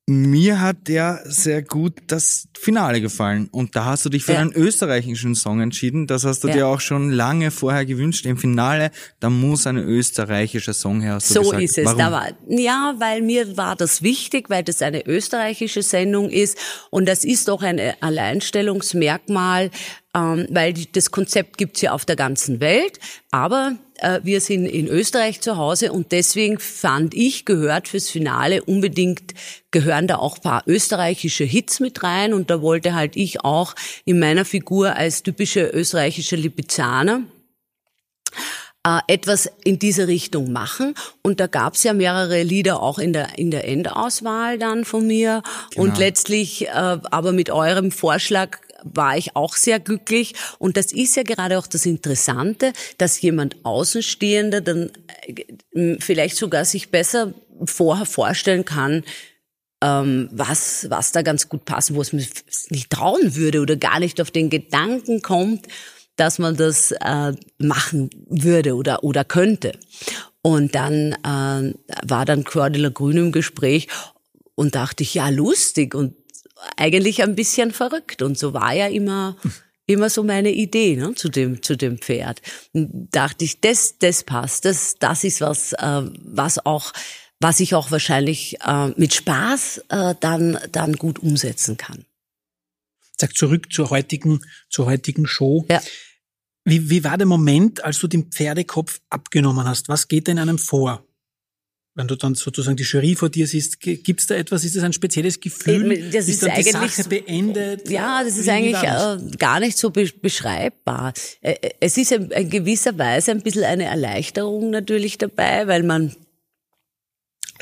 [0.08, 3.48] Mir hat der sehr gut das Finale gefallen.
[3.50, 4.38] Und da hast du dich für Ja.
[4.38, 6.06] einen österreichischen Song entschieden.
[6.06, 6.54] Das hast du Ja.
[6.54, 8.24] dir auch schon lange vorher gewünscht.
[8.24, 11.18] Im Finale, da muss ein österreichischer Song her.
[11.18, 11.60] So gesagt.
[11.62, 11.86] ist es.
[11.86, 11.98] Warum?
[11.98, 16.56] Da war, ja, weil mir war das wichtig, weil das eine österreichische Sendung ist
[16.90, 19.72] und das ist doch ein Alleinstellungsmerkmal,
[20.16, 22.98] ähm, weil die, das Konzept gibt's ja auf der ganzen Welt,
[23.30, 28.64] aber äh, wir sind in Österreich zu Hause und deswegen fand ich, gehört fürs Finale
[28.64, 29.34] unbedingt,
[29.70, 33.74] gehören da auch ein paar österreichische Hits mit rein und da wollte halt ich auch
[34.06, 37.22] in meiner Figur als typische österreichische Lipizzaner
[38.86, 40.94] äh, etwas in diese Richtung machen.
[41.22, 45.42] Und da gab's ja mehrere Lieder auch in der, in der Endauswahl dann von mir.
[45.74, 50.34] Und letztlich, äh, aber mit eurem Vorschlag war ich auch sehr glücklich.
[50.58, 54.90] Und das ist ja gerade auch das Interessante, dass jemand Außenstehender dann
[55.72, 59.04] äh, vielleicht sogar sich besser vorher vorstellen kann,
[59.82, 62.26] ähm, was, was da ganz gut passt, wo es mir
[62.70, 65.66] nicht trauen würde oder gar nicht auf den Gedanken kommt,
[66.16, 69.72] dass man das äh, machen würde oder, oder könnte.
[70.42, 71.74] Und dann äh,
[72.06, 73.88] war dann Cordula Grün im Gespräch
[74.54, 76.14] und dachte ich, ja, lustig und
[76.76, 78.22] eigentlich ein bisschen verrückt.
[78.22, 79.36] Und so war ja immer,
[79.86, 82.42] immer so meine Idee ne, zu, dem, zu dem Pferd.
[82.72, 86.92] Und dachte ich, das, das passt, das, das ist was, äh, was auch
[87.40, 92.06] was ich auch wahrscheinlich äh, mit Spaß äh, dann, dann gut umsetzen kann.
[93.18, 95.66] Sag zurück zur heutigen, zur heutigen Show.
[95.70, 95.82] Ja.
[96.64, 99.88] Wie, wie war der Moment, als du den Pferdekopf abgenommen hast?
[99.88, 101.05] Was geht in einem vor?
[101.98, 104.64] Wenn du dann sozusagen die Jury vor dir siehst, gibt es da etwas?
[104.64, 106.10] Ist das ein spezielles Gefühl?
[106.12, 107.88] Das ist die eigentlich Sache so- beendet?
[107.88, 109.22] Ja, das ist eigentlich das?
[109.22, 111.14] äh, gar nicht so be beschreibbar.
[111.80, 116.14] Es ist in, in gewisser Weise ein bisschen eine Erleichterung natürlich dabei, weil man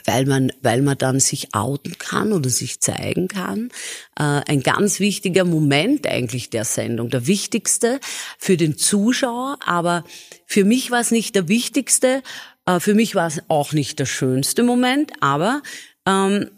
[0.07, 3.71] weil man, weil man dann sich outen kann oder sich zeigen kann.
[4.19, 8.01] Äh, ein ganz wichtiger Moment eigentlich der Sendung, der wichtigste
[8.39, 10.05] für den Zuschauer, aber
[10.45, 12.23] für mich war es nicht der wichtigste,
[12.67, 15.63] äh, für mich war es auch nicht der schönste Moment, aber
[16.07, 16.51] ähm,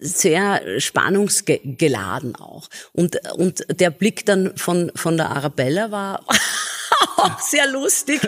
[0.00, 2.68] sehr spannungsgeladen auch.
[2.92, 6.24] Und, und der Blick dann von, von der Arabella war
[7.16, 8.20] auch sehr lustig.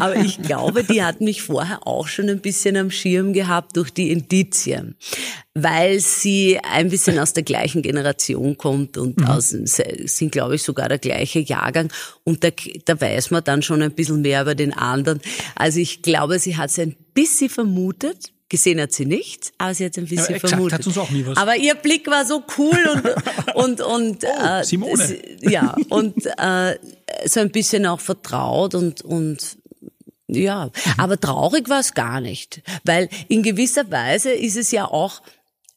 [0.00, 3.90] Aber ich glaube, die hat mich vorher auch schon ein bisschen am Schirm gehabt durch
[3.90, 4.96] die Indizien.
[5.54, 10.88] Weil sie ein bisschen aus der gleichen Generation kommt und aus, sind, glaube ich, sogar
[10.88, 11.90] der gleiche Jahrgang.
[12.24, 12.48] Und da,
[12.84, 15.20] da weiß man dann schon ein bisschen mehr über den anderen.
[15.56, 18.32] Also ich glaube, sie hat es ein bisschen vermutet.
[18.48, 20.80] Gesehen hat sie nicht, aber sie hat es ein bisschen Ja, exakt, vermutet.
[20.80, 21.36] hat uns auch nie was.
[21.36, 22.76] Aber ihr Blick war so cool
[23.54, 25.18] und und und äh, Simone.
[25.40, 26.74] ja und äh,
[27.26, 29.58] so ein bisschen auch vertraut und und
[30.28, 35.22] ja, aber traurig war es gar nicht, weil in gewisser Weise ist es ja auch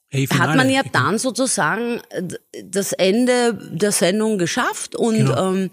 [0.09, 1.99] Hey, hat man ja dann sozusagen
[2.63, 5.53] das Ende der Sendung geschafft und Genau.
[5.53, 5.71] ähm,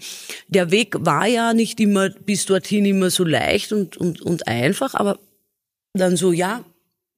[0.48, 4.94] der Weg war ja nicht immer bis dorthin immer so leicht und und und einfach,
[4.94, 5.18] aber
[5.92, 6.64] dann so ja,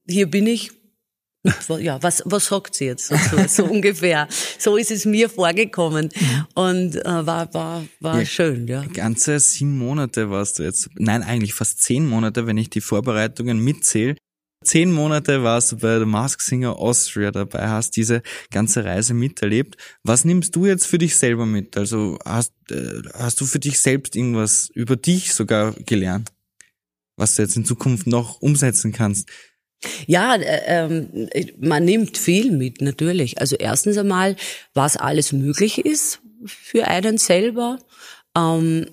[0.08, 0.72] hier bin ich.
[1.80, 3.08] Ja, was, was sagt sie jetzt?
[3.08, 3.16] So,
[3.48, 4.28] so ungefähr.
[4.58, 6.10] So ist es mir vorgekommen.
[6.54, 8.24] Und äh, war, war, war Ja.
[8.24, 8.84] schön, ja.
[8.86, 10.88] Ganze sieben Monate warst du jetzt.
[10.96, 14.16] Nein, eigentlich fast zehn Monate, wenn ich die Vorbereitungen mitzähle.
[14.64, 18.22] Zehn Monate warst du bei The Mask Singer Austria dabei, hast diese
[18.52, 19.76] ganze Reise miterlebt.
[20.04, 21.76] Was nimmst du jetzt für dich selber mit?
[21.76, 26.30] Also hast, äh, hast du für dich selbst irgendwas über dich sogar gelernt,
[27.16, 29.28] was du jetzt in Zukunft noch umsetzen kannst?
[30.06, 31.28] Ja, äh, ähm,
[31.60, 33.38] man nimmt viel mit, natürlich.
[33.40, 34.36] Also erstens einmal,
[34.74, 37.78] was alles möglich ist für einen selber.
[38.36, 38.86] Ähm,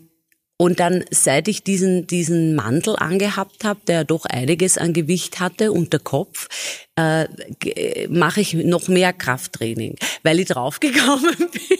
[0.61, 5.71] und dann, seit ich diesen, diesen Mantel angehabt habe, der doch einiges an Gewicht hatte
[5.71, 6.49] und der Kopf,
[6.97, 7.27] äh,
[7.59, 11.77] ge- mache ich noch mehr Krafttraining, weil ich draufgekommen bin.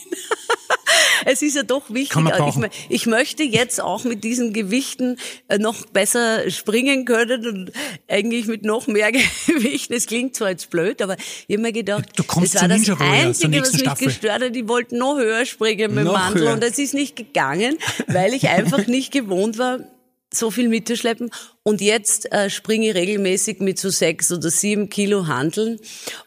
[1.26, 2.22] Es ist ja doch wichtig.
[2.48, 5.18] Ich, ich, möchte jetzt auch mit diesen Gewichten
[5.48, 7.72] äh, noch besser springen können und
[8.08, 9.12] eigentlich mit noch mehr
[9.48, 9.94] Gewichten.
[9.94, 11.16] Es klingt zwar jetzt blöd, aber
[11.48, 14.08] ich habe mir gedacht, du kommst das war das Einzige, was mich Staffel.
[14.08, 14.56] gestört hat.
[14.56, 16.54] Ich wollte noch höher springen mit dem Mantel höher.
[16.54, 19.80] und es ist nicht gegangen, weil ich einfach nicht gewohnt war,
[20.34, 21.32] so viel mitzuschleppen.
[21.64, 25.80] Und jetzt äh, springe ich regelmäßig mit so sechs oder sieben Kilo Handeln.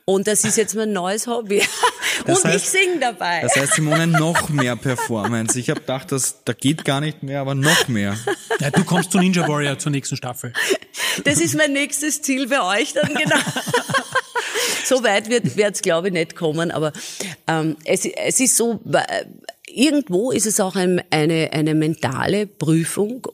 [0.05, 1.63] Und das ist jetzt mein neues Hobby.
[2.27, 3.41] und heißt, ich singe dabei.
[3.43, 5.59] Das heißt, Simone, noch mehr Performance.
[5.59, 8.17] Ich habe gedacht, das, da geht gar nicht mehr, aber noch mehr.
[8.61, 10.53] Ja, du kommst zu Ninja Warrior zur nächsten Staffel.
[11.25, 13.37] Das ist mein nächstes Ziel bei euch dann, genau.
[14.85, 16.71] so weit wird es, glaube ich, nicht kommen.
[16.71, 16.93] Aber
[17.49, 19.25] ähm, es, es ist so, äh,
[19.67, 23.27] irgendwo ist es auch ein, eine, eine mentale Prüfung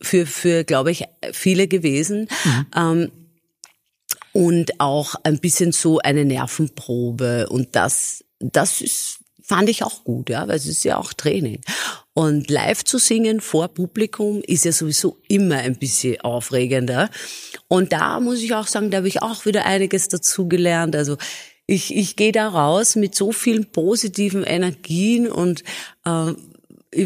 [0.00, 2.28] für, für glaube ich, viele gewesen.
[2.44, 2.66] Mhm.
[2.76, 3.10] Ähm,
[4.32, 7.48] und auch ein bisschen so eine Nervenprobe.
[7.48, 11.60] Und das, das ist, fand ich auch gut, ja, weil es ist ja auch Training.
[12.12, 17.10] Und live zu singen vor Publikum ist ja sowieso immer ein bisschen aufregender.
[17.72, 20.96] Und da muss ich auch sagen, da habe ich auch wieder einiges dazu gelernt.
[20.96, 21.16] Also
[21.66, 25.62] ich, ich gehe da raus mit so vielen positiven Energien und
[26.04, 26.32] äh,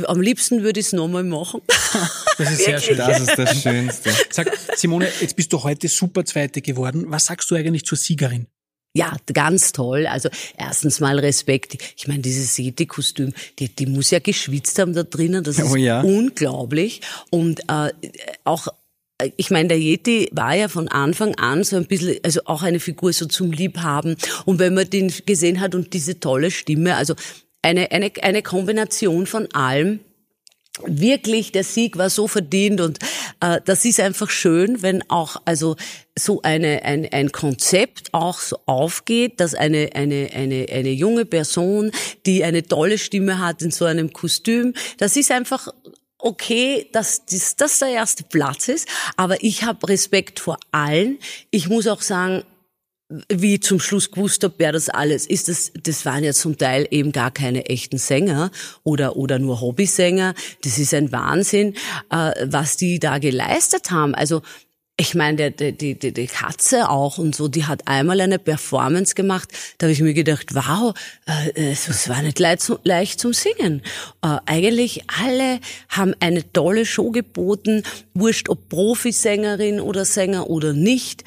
[0.06, 1.60] am liebsten würde ich es nochmal machen.
[2.36, 2.96] Das ist sehr schön.
[2.96, 4.10] Das ist das Schönste.
[4.28, 7.04] Sag, Simone, jetzt bist du heute super Zweite geworden.
[7.06, 8.48] Was sagst du eigentlich zur Siegerin?
[8.92, 10.08] Ja, ganz toll.
[10.08, 11.78] Also erstens mal Respekt.
[11.96, 15.44] Ich meine, dieses Seti-Kostüm, die, die muss ja geschwitzt haben da drinnen.
[15.44, 16.00] Das ist oh ja.
[16.00, 17.02] unglaublich.
[17.30, 17.92] Und äh,
[18.42, 18.66] auch
[19.36, 22.80] ich meine, der Yeti war ja von Anfang an so ein bisschen, also auch eine
[22.80, 24.16] Figur so zum Liebhaben.
[24.44, 27.14] Und wenn man den gesehen hat und diese tolle Stimme, also
[27.62, 30.00] eine, eine, eine Kombination von allem,
[30.82, 32.98] wirklich der Sieg war so verdient und
[33.40, 35.76] äh, das ist einfach schön, wenn auch also
[36.18, 41.92] so eine ein, ein Konzept auch so aufgeht, dass eine eine eine eine junge Person,
[42.26, 45.68] die eine tolle Stimme hat in so einem Kostüm, das ist einfach
[46.24, 51.18] okay, dass das, das der erste Platz ist, aber ich habe Respekt vor allen.
[51.50, 52.44] Ich muss auch sagen,
[53.28, 56.56] wie ich zum Schluss gewusst habe, wer das alles ist, das, das waren ja zum
[56.56, 58.50] Teil eben gar keine echten Sänger
[58.82, 60.34] oder, oder nur Hobbysänger.
[60.64, 61.74] Das ist ein Wahnsinn,
[62.10, 64.14] äh, was die da geleistet haben.
[64.14, 64.40] Also
[64.96, 69.14] ich meine, die, die, die, die Katze auch und so, die hat einmal eine Performance
[69.14, 70.94] gemacht, da habe ich mir gedacht, wow,
[71.26, 73.82] äh, es war nicht leicht, leicht zum Singen.
[74.22, 77.82] Äh, eigentlich alle haben eine tolle Show geboten,
[78.14, 81.24] wurscht ob Profisängerin oder Sänger oder nicht.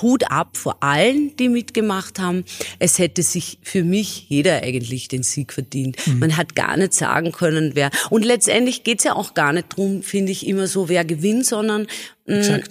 [0.00, 2.44] Hut ab vor allen, die mitgemacht haben.
[2.78, 5.96] Es hätte sich für mich jeder eigentlich den Sieg verdient.
[6.06, 6.18] Mhm.
[6.18, 7.90] Man hat gar nicht sagen können, wer.
[8.10, 11.86] Und letztendlich geht's ja auch gar nicht drum, finde ich, immer so, wer gewinnt, sondern
[12.26, 12.62] mh, mm,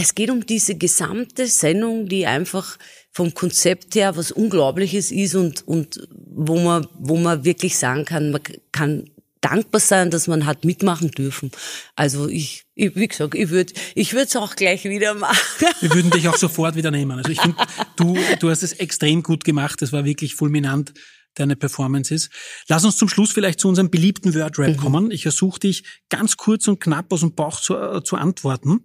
[0.00, 2.78] es geht um diese gesamte Sendung, die einfach
[3.10, 8.30] vom Konzept her was Unglaubliches ist und, und wo man, wo man wirklich sagen kann,
[8.30, 8.40] man
[8.70, 9.10] kann
[9.40, 11.50] dankbar sein, dass man hat mitmachen dürfen.
[11.96, 15.38] Also ich, ich wie gesagt, ich würde ich würde es auch gleich wieder machen.
[15.80, 17.18] Wir würden dich auch sofort wieder nehmen.
[17.18, 17.56] Also ich finde,
[17.96, 19.80] du, du hast es extrem gut gemacht.
[19.82, 20.92] Das war wirklich fulminant,
[21.34, 22.30] deine Performances.
[22.68, 24.80] Lass uns zum Schluss vielleicht zu unserem beliebten Word-Rap mhm.
[24.80, 25.10] kommen.
[25.10, 28.84] Ich ersuche dich ganz kurz und knapp aus dem Bauch zu, äh, zu antworten.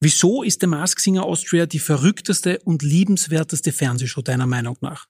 [0.00, 5.06] Wieso ist der Mask Singer Austria die verrückteste und liebenswerteste Fernsehshow deiner Meinung nach?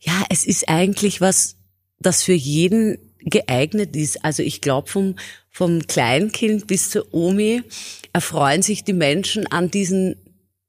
[0.00, 1.56] Ja, es ist eigentlich was,
[1.98, 4.24] das für jeden geeignet ist.
[4.24, 5.16] Also ich glaube, vom,
[5.50, 7.62] vom Kleinkind bis zur Omi
[8.12, 10.16] erfreuen sich die Menschen an diesen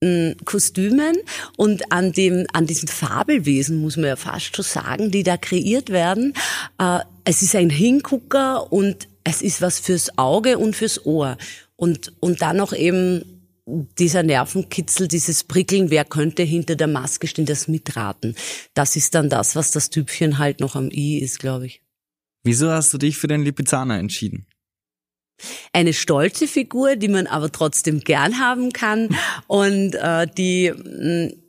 [0.02, 1.18] mm, Kostümen
[1.58, 5.90] und an dem, an diesen Fabelwesen, muss man ja fast schon sagen, die da kreiert
[5.90, 6.34] werden.
[6.78, 11.38] Äh, es ist ein Hingucker und es ist was fürs Auge und fürs Ohr.
[11.76, 13.24] Und, und dann noch eben
[13.66, 18.36] dieser Nervenkitzel, dieses Prickeln, wer könnte hinter der Maske stehen, das Mitraten.
[18.74, 21.81] Das ist dann das, was das Typchen halt noch am I ist, glaube ich.
[22.44, 24.48] Wieso hast du dich für den Lipizzaner entschieden?
[25.74, 29.16] Eine stolze Figur, die man aber trotzdem gern haben kann
[29.48, 31.42] und äh, die mh, mm,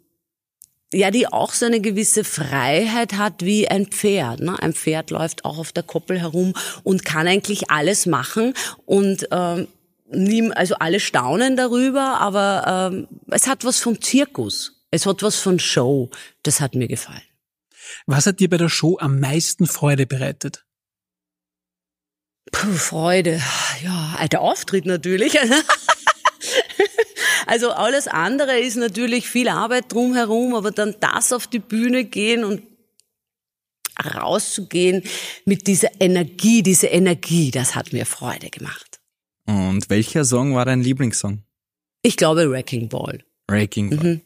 [0.95, 4.40] ja, die auch so eine gewisse Freiheit hat wie ein Pferd.
[4.40, 4.62] Ne?
[4.62, 8.53] Ein Pferd läuft auch auf der Koppel herum und kann eigentlich alles machen
[8.84, 9.68] und ähm,
[10.11, 14.84] nie, also alle staunen darüber, aber ähm, es hat was vom Zirkus.
[14.90, 16.11] Es hat was von Show.
[16.43, 17.22] Das hat mir gefallen.
[18.07, 20.66] Was hat dir bei der Show am meisten Freude bereitet?
[22.53, 23.42] Puh, Freude.
[23.82, 25.36] Ja, der Auftritt natürlich.
[27.46, 32.44] Also alles andere ist natürlich viel Arbeit drumherum, aber dann das auf die Bühne gehen
[32.44, 32.62] und
[34.14, 35.03] rauszugehen
[35.44, 39.00] mit dieser Energie, diese Energie, das hat mir Freude gemacht.
[39.46, 41.42] Und welcher Song war dein Lieblingssong?
[42.03, 43.24] Ich glaube Wrecking Ball.
[43.48, 44.14] Wrecking Ball.
[44.14, 44.20] Mhm.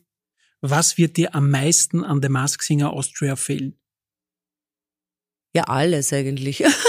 [0.60, 3.78] Was wird dir am meisten an The Mask Singer Austria fehlen?
[5.54, 6.64] Ja, alles eigentlich.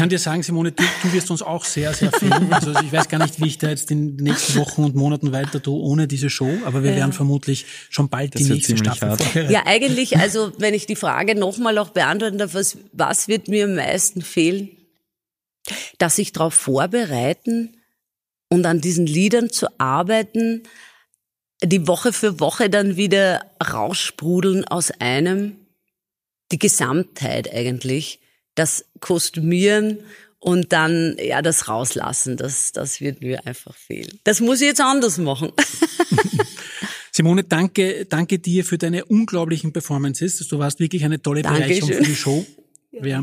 [0.00, 2.48] Ich kann dir sagen, Simone, du, du wirst uns auch sehr, sehr fehlen.
[2.50, 5.30] Also ich weiß gar nicht, wie ich da jetzt in den nächsten Wochen und Monaten
[5.30, 6.96] weiter tue ohne diese Show, aber wir ja.
[6.96, 9.50] werden vermutlich schon bald das die nächste Staffel.
[9.50, 13.66] Ja, eigentlich, also wenn ich die Frage nochmal auch beantworten darf, was, was wird mir
[13.66, 14.70] am meisten fehlen?
[15.98, 17.76] Dass sich darauf vorbereiten
[18.48, 20.62] und an diesen Liedern zu arbeiten,
[21.62, 25.56] die Woche für Woche dann wieder raussprudeln aus einem,
[26.52, 28.20] die Gesamtheit eigentlich
[28.54, 30.00] das Kostümieren
[30.38, 34.18] und dann ja das rauslassen, das, das wird mir einfach fehlen.
[34.24, 35.52] Das muss ich jetzt anders machen.
[37.12, 40.38] Simone, danke, danke dir für deine unglaublichen Performances.
[40.48, 42.46] Du warst wirklich eine tolle Bereicherung für die Show.
[42.92, 43.20] Ja.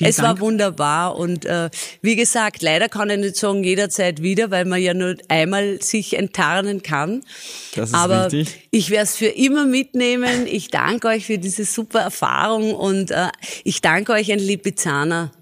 [0.00, 0.28] es Dank.
[0.28, 1.68] war wunderbar und äh,
[2.00, 6.16] wie gesagt, leider kann ich nicht sagen jederzeit wieder, weil man ja nur einmal sich
[6.16, 7.22] enttarnen kann.
[7.74, 8.68] Das ist Aber wichtig.
[8.70, 10.46] ich werde es für immer mitnehmen.
[10.46, 13.28] Ich danke euch für diese super Erfahrung und äh,
[13.62, 15.32] ich danke euch ein Lipizzaner.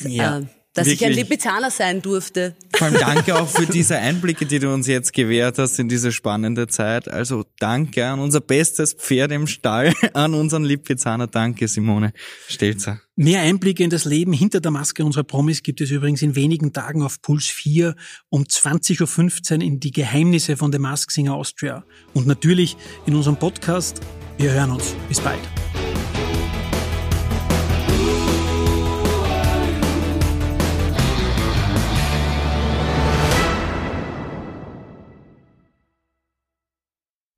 [0.00, 0.40] Ja.
[0.40, 0.42] Äh,
[0.78, 1.00] dass Wirklich.
[1.00, 2.54] ich ein Lipizzaner sein durfte.
[2.76, 6.12] Vor allem danke auch für diese Einblicke, die du uns jetzt gewährt hast in diese
[6.12, 7.08] spannende Zeit.
[7.08, 11.26] Also danke an unser bestes Pferd im Stall, an unseren Lipizzaner.
[11.26, 12.12] Danke, Simone
[12.46, 13.00] Stelzer.
[13.16, 16.72] Mehr Einblicke in das Leben hinter der Maske unserer Promis gibt es übrigens in wenigen
[16.72, 17.96] Tagen auf Puls 4
[18.28, 21.84] um 20.15 Uhr in die Geheimnisse von The Mask Singer Austria.
[22.14, 22.76] Und natürlich
[23.06, 24.00] in unserem Podcast.
[24.36, 24.94] Wir hören uns.
[25.08, 25.40] Bis bald.